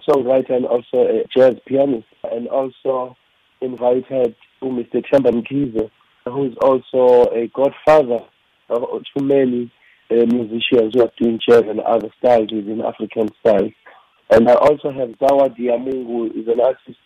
[0.08, 3.16] songwriter, and also a jazz pianist, and also
[3.60, 5.04] invited Mr.
[5.12, 5.90] Themba Mkhize,
[6.24, 8.24] who is also a godfather
[8.68, 9.70] of too many
[10.10, 13.72] uh, musicians who are doing jazz and other styles within African styles.
[14.30, 16.98] And I also have Zawa Diamungu, who is an artist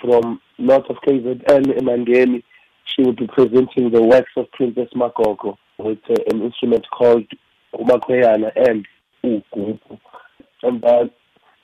[0.00, 2.42] from north of KZN, Emangeni.
[2.84, 7.24] She will be presenting the works of Princess Magogo with uh, an instrument called
[7.74, 8.86] umakhweyana and
[9.22, 9.42] and
[10.84, 11.10] uh, then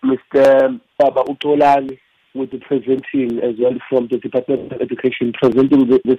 [0.04, 0.80] Mr.
[0.98, 1.98] Baba Utolani
[2.34, 6.18] will be presenting as well from the Department of Education, presenting the, the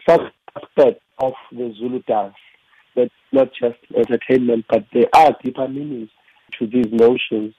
[0.56, 2.36] aspect of the Zulu dance.
[2.96, 6.10] That's not just entertainment, but there are deeper meanings
[6.60, 7.56] to these notions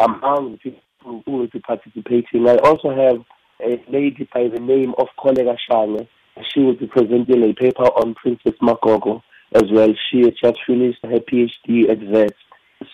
[0.00, 2.48] among the people who will be participating.
[2.48, 3.22] I also have
[3.60, 6.08] a lady by the name of Kolega Shange,
[6.52, 9.22] She will be presenting a paper on Princess Magogo
[9.54, 9.92] as well.
[10.10, 12.34] She has just finished her PhD at VET.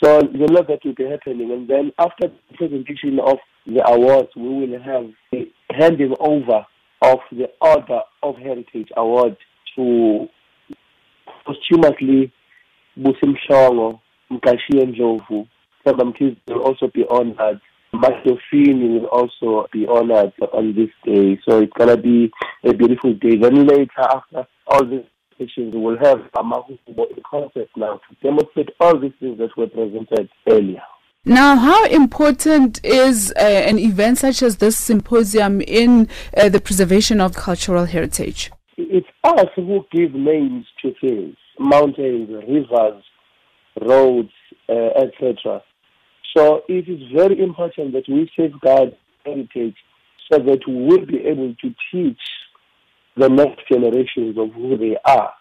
[0.03, 1.51] So a lot that will be happening.
[1.51, 6.67] And then after the presentation of the awards, we will have the handing over
[7.03, 9.37] of the Order of Heritage Award
[9.77, 10.29] to
[11.47, 12.33] posthumously
[12.99, 14.01] Busimhlongo,
[14.31, 15.47] Mkashi Ndlovu.
[15.87, 17.61] Themba Mkhize will also be honored.
[17.95, 21.39] Masofini will also be honored on this day.
[21.49, 22.31] So it's going to be
[22.65, 23.37] a beautiful day.
[23.37, 25.05] Then later, after all these
[25.39, 30.83] sessions, we'll have a concert now to demonstrate all these things that were presented earlier.
[31.25, 37.21] Now, how important is uh, an event such as this symposium in uh, the preservation
[37.21, 38.51] of cultural heritage?
[38.77, 43.03] It's us who give names to things mountains, rivers,
[43.81, 44.31] roads,
[44.69, 45.63] uh, etc.
[46.37, 49.77] So it is very important that we safeguard heritage
[50.31, 52.21] so that we will be able to teach
[53.19, 55.33] the next generations of who they are.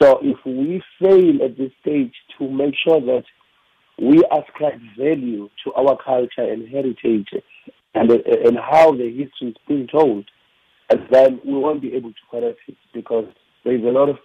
[0.00, 3.24] So if we fail at this stage to make sure that
[4.00, 7.28] we ascribe value to our culture and heritage
[7.94, 10.24] and, and how the history is being told,
[11.10, 13.26] then we won't be able to correct it because
[13.64, 14.16] there's a lot of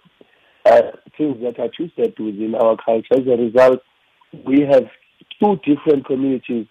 [0.64, 0.82] uh,
[1.16, 3.14] things that are twisted within our culture.
[3.14, 3.80] As a result,
[4.46, 4.84] we have
[5.40, 6.66] two different communities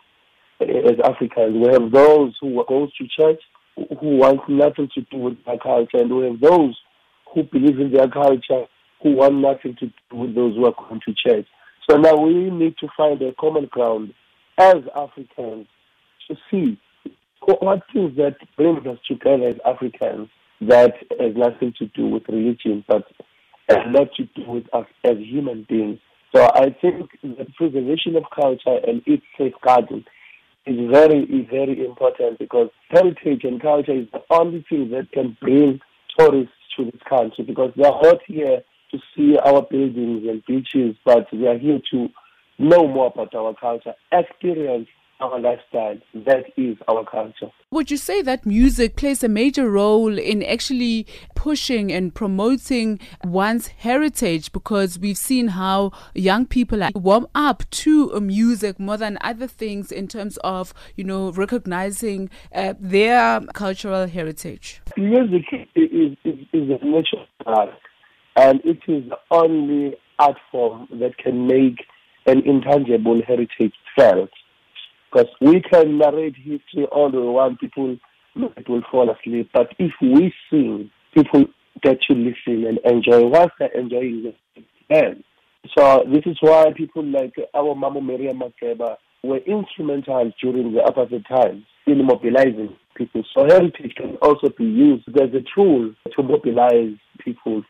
[0.60, 1.56] as Africans.
[1.56, 3.42] We have those who go to church
[3.76, 6.80] who want nothing to do with their culture, and we have those
[7.34, 8.66] who believe in their culture
[9.04, 11.46] who want nothing to do with those who are going to church.
[11.90, 14.14] So now we need to find a common ground
[14.58, 15.68] as Africans
[16.28, 16.80] to see
[17.42, 20.30] what things that brings us together as Africans
[20.62, 23.04] that has nothing to do with religion, but
[23.70, 26.00] has a lot to do with us as human beings.
[26.34, 30.06] So I think the preservation of culture and its safeguarding
[30.66, 35.38] is very, is very important because heritage and culture is the only thing that can
[35.42, 35.80] bring
[36.18, 38.62] tourists to this country because they are not here
[38.92, 42.10] to see our buildings and beaches, but we are here to
[42.58, 44.88] know more about our culture, experience
[45.20, 45.98] our lifestyle.
[46.14, 47.52] That is our culture.
[47.72, 53.68] Would you say that music plays a major role in actually pushing and promoting one's
[53.68, 54.52] heritage?
[54.52, 60.08] Because we've seen how young people warm up to music more than other things in
[60.08, 64.82] terms of, you know, recognizing uh, their cultural heritage.
[64.98, 65.44] Music
[65.76, 67.70] is, is, is a natural art,
[68.36, 71.86] and it is the only art form that can make
[72.26, 74.30] an intangible heritage felt
[75.16, 77.60] because we can narrate history all we want.
[77.60, 77.98] People
[78.36, 79.50] it will fall asleep.
[79.54, 81.46] But if we sing, people
[81.82, 83.26] get to listen and enjoy.
[83.28, 84.34] Once they're enjoying
[84.90, 85.24] it,
[85.78, 91.28] so this is why people like our Mama Miriam Makeba were instrumental during the apartheid
[91.28, 93.24] times in mobilizing people.
[93.36, 97.64] So heritage can also be used as a tool to mobilize people.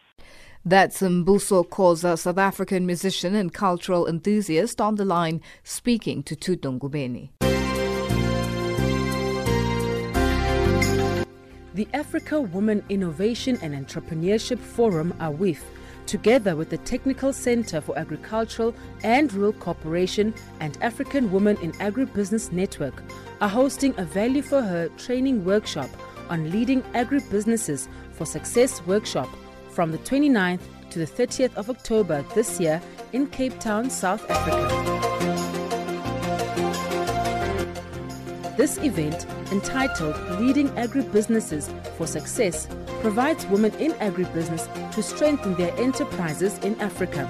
[0.68, 7.30] That's Mbuso Khoza, South African musician and cultural enthusiast, on the line speaking to Tudongubeni.
[11.76, 15.60] The Africa Women Innovation and Entrepreneurship Forum, AWIF,
[16.08, 22.52] together with the Technical Center for Agricultural and Rural Cooperation and African Women in Agribusiness
[22.52, 23.04] Network,
[23.40, 25.92] are hosting a Value for Her training workshop
[26.32, 29.30] on leading agribusinesses for success workshop
[29.76, 34.96] from the 29th to the 30th of October this year in Cape Town, South Africa.
[38.56, 42.70] This event, entitled Leading Agribusinesses for Success,
[43.02, 47.28] provides women in agribusiness to strengthen their enterprises in Africa.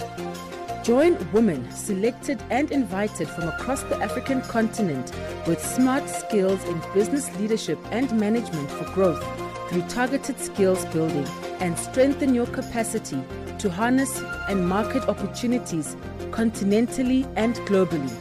[0.84, 5.12] Join women selected and invited from across the African continent
[5.48, 11.28] with smart skills in business leadership and management for growth through targeted skills building
[11.60, 13.22] and strengthen your capacity
[13.60, 15.96] to harness and market opportunities
[16.32, 18.12] continentally and globally.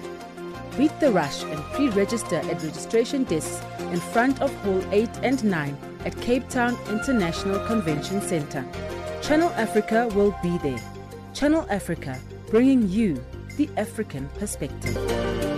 [0.77, 5.45] Beat the rush and pre register at registration desks in front of Hall 8 and
[5.45, 8.65] 9 at Cape Town International Convention Center.
[9.23, 10.83] Channel Africa will be there.
[11.33, 12.19] Channel Africa,
[12.51, 13.23] bringing you
[13.57, 15.54] the African perspective.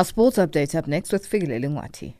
[0.00, 2.14] Our sports update up next with Figile Lingwati.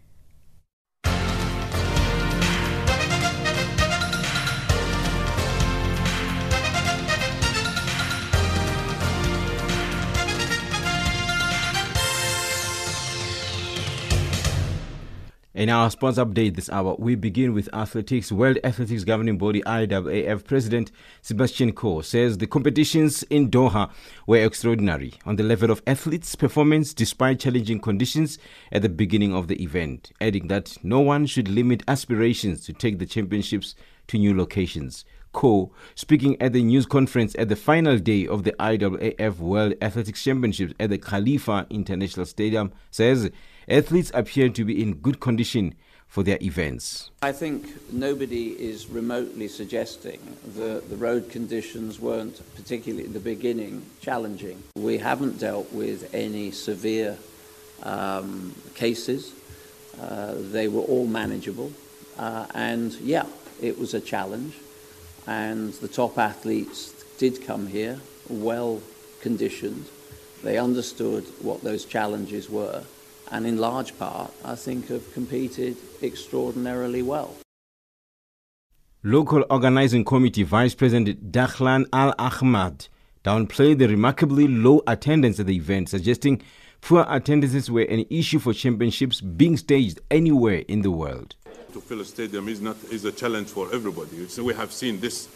[15.60, 18.32] In our sports update this hour, we begin with athletics.
[18.32, 20.90] World Athletics Governing Body IAAF President
[21.20, 23.90] Sebastian Coe says the competitions in Doha
[24.26, 28.38] were extraordinary on the level of athletes' performance despite challenging conditions
[28.72, 32.98] at the beginning of the event, adding that no one should limit aspirations to take
[32.98, 33.74] the championships
[34.06, 35.04] to new locations.
[35.32, 40.22] Coe, speaking at the news conference at the final day of the IAAF World Athletics
[40.22, 43.30] Championships at the Khalifa International Stadium, says
[43.68, 45.74] athletes appear to be in good condition
[46.08, 47.10] for their events.
[47.22, 50.18] I think nobody is remotely suggesting
[50.56, 54.60] that the road conditions weren't, particularly in the beginning, challenging.
[54.74, 57.16] We haven't dealt with any severe
[57.84, 59.32] um, cases.
[60.00, 61.70] Uh, they were all manageable.
[62.18, 63.26] Uh, and yeah,
[63.62, 64.54] it was a challenge.
[65.26, 68.80] And the top athletes did come here well
[69.20, 69.86] conditioned.
[70.42, 72.84] They understood what those challenges were
[73.30, 77.34] and in large part, I think, have competed extraordinarily well.
[79.02, 82.88] Local Organizing Committee Vice President Dahlan Al Hamad
[83.24, 86.42] downplayed the remarkably low attendance at the event, suggesting
[86.80, 91.34] poor attendances were an issue for championships being staged anywhere in the world.
[91.72, 94.28] To fill a stadium is not is a challenge for everybody.
[94.28, 95.28] So we have seen this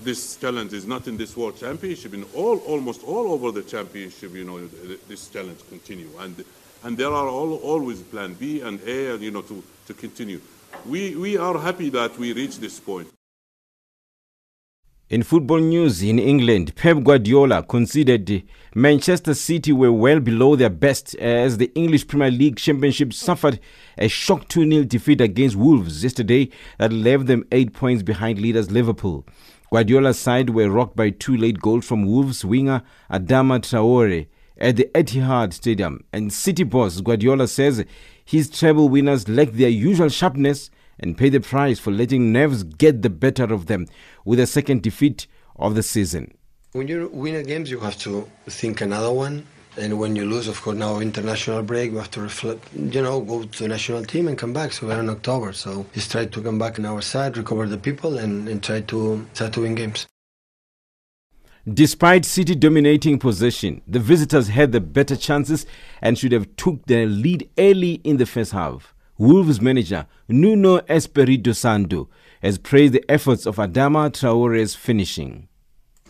[0.00, 4.32] this challenge is not in this world championship in all almost all over the championship
[4.32, 4.64] you know
[5.08, 6.44] this challenge continue and
[6.84, 10.40] and there are all, always plan B and A, you know, to, to continue.
[10.86, 13.08] We, we are happy that we reached this point.
[15.10, 18.42] In football news in England, Pep Guardiola considered
[18.74, 23.58] Manchester City were well below their best as the English Premier League Championship suffered
[23.96, 28.70] a shock 2 0 defeat against Wolves yesterday that left them eight points behind leaders
[28.70, 29.24] Liverpool.
[29.72, 34.26] Guardiola's side were rocked by two late goals from Wolves winger Adama Traore
[34.58, 36.04] at the Etihad Stadium.
[36.12, 37.82] And City boss Guardiola says
[38.26, 40.68] his treble winners lack their usual sharpness
[41.00, 43.86] and pay the price for letting nerves get the better of them
[44.24, 45.26] with a second defeat
[45.56, 46.32] of the season.
[46.72, 49.46] When you win a game, you have to think another one.
[49.76, 53.20] And when you lose, of course, now international break, we have to reflect, you know,
[53.20, 54.72] go to the national team and come back.
[54.72, 55.52] So we're in October.
[55.52, 58.80] So just try to come back on our side, recover the people, and, and try
[58.80, 60.06] to try to win games.
[61.72, 65.66] Despite City dominating possession, the visitors had the better chances
[66.00, 68.94] and should have took their lead early in the first half.
[69.20, 72.08] Wolves manager Nuno Espirito Santo
[72.40, 75.48] has praised the efforts of Adama Traore's finishing.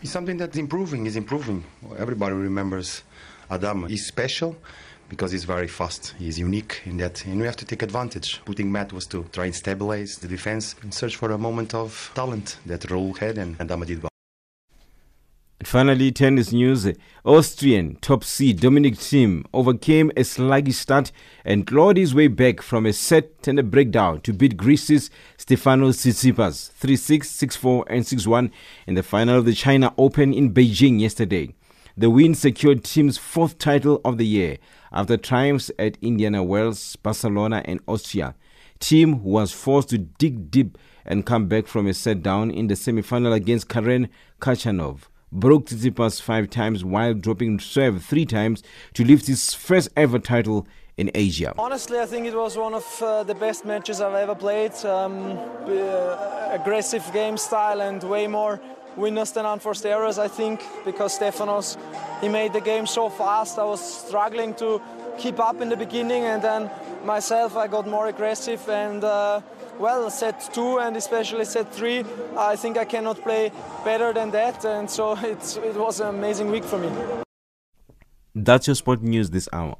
[0.03, 1.63] It's something that's improving, is improving.
[1.97, 3.01] Everybody remembers
[3.49, 3.89] Adama.
[3.89, 4.55] He's special
[5.09, 6.13] because he's very fast.
[6.19, 8.41] He's unique in that, and we have to take advantage.
[8.45, 12.11] Putting Matt was to try and stabilize the defense and search for a moment of
[12.13, 14.08] talent that Raul had, and Adama did well.
[15.59, 16.87] And finally, tennis news.
[17.25, 21.11] Austrian top seed Dominic Thiem overcame a sluggish start
[21.43, 25.97] and clawed his way back from a set and a breakdown to beat Greece's Stefanos
[25.97, 28.51] Tsitsipas 3-6, 6-4 and 6-1
[28.87, 31.53] in the final of the China Open in Beijing yesterday.
[31.97, 34.59] The win secured Thiem's fourth title of the year
[34.93, 38.33] after triumphs at Indian Wells, Barcelona and Austria.
[38.79, 42.77] Thiem was forced to dig deep and come back from a set down in the
[42.77, 44.07] semi-final against Karen
[44.39, 48.63] Khachanov broke Tsitsipas five times while dropping serve three times
[48.93, 50.67] to lift his first ever title
[50.97, 51.53] in Asia.
[51.57, 54.73] Honestly, I think it was one of uh, the best matches I've ever played.
[54.83, 58.59] Um, uh, aggressive game style and way more
[58.97, 61.77] winners than unforced errors, I think, because Stefanos,
[62.21, 63.57] he made the game so fast.
[63.57, 64.81] I was struggling to
[65.17, 66.69] keep up in the beginning and then
[67.05, 69.41] myself, I got more aggressive and uh,
[69.79, 72.03] well, set two and especially set three,
[72.37, 73.51] I think I cannot play
[73.83, 76.91] better than that, and so it's, it was an amazing week for me.
[78.35, 79.77] That's your sport news this hour.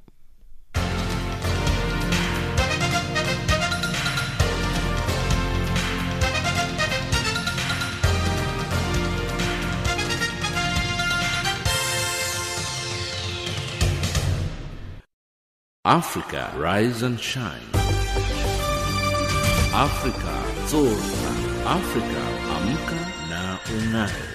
[15.86, 17.89] Africa, rise and shine.
[19.80, 20.36] Afrika
[20.68, 21.32] zorka,
[21.66, 22.22] Afrika
[22.56, 23.00] amka
[23.30, 24.26] na ung'are.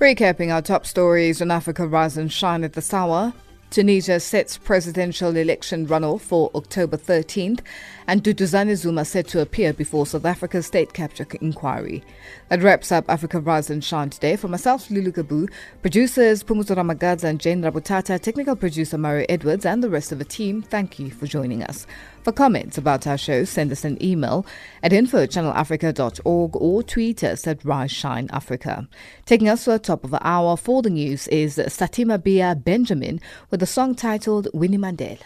[0.00, 3.32] Recapping our top stories on Africa Rise and Shine at this hour.
[3.74, 7.58] Tunisia sets presidential election runoff for October 13th,
[8.06, 12.04] and Duduzane Zuma set to appear before South Africa's state capture inquiry.
[12.50, 14.36] That wraps up Africa Rise and Shine today.
[14.36, 15.50] For myself, Lulu Kabu,
[15.82, 20.24] producers Pumuzo Ramagadza and Jane Rabutata, technical producer Mario Edwards, and the rest of the
[20.24, 21.84] team, thank you for joining us.
[22.24, 24.46] For comments about our show, send us an email
[24.82, 28.88] at info at channelafrica.org or tweet us at Rise Shine Africa.
[29.26, 33.20] Taking us to the top of the hour for the news is Sathima Bea Benjamin
[33.50, 35.18] with a song titled Winnie Mandela.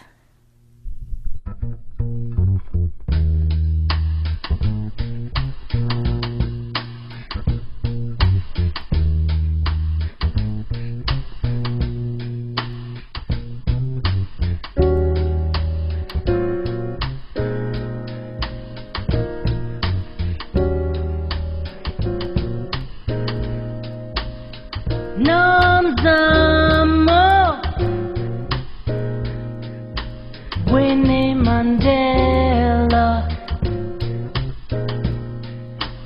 [30.71, 33.07] Winnie Mandela.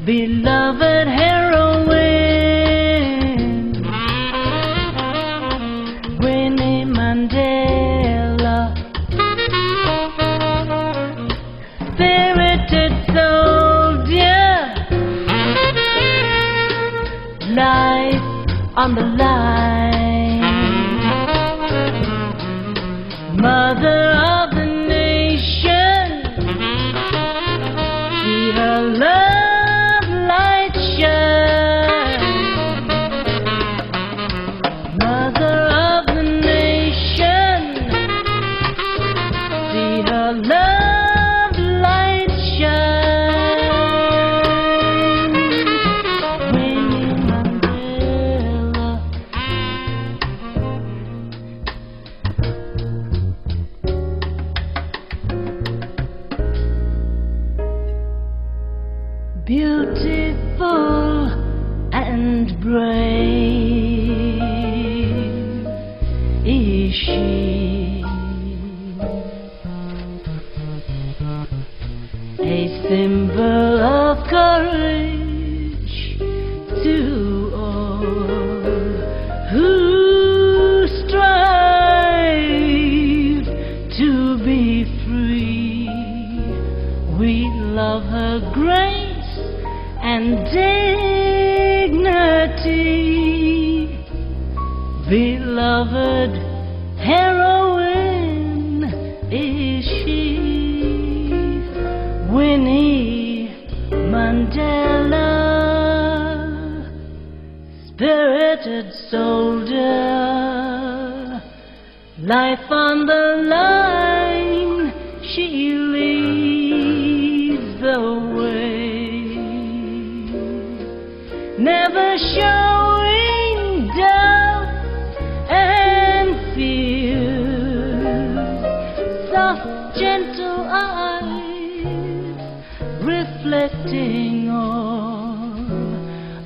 [0.05, 1.93] Beloved heroine.
[6.19, 8.57] Winnie Mandela.
[11.93, 14.53] Spirited soldier.
[17.53, 18.23] Life
[18.75, 19.52] on the line.
[23.35, 24.12] Mother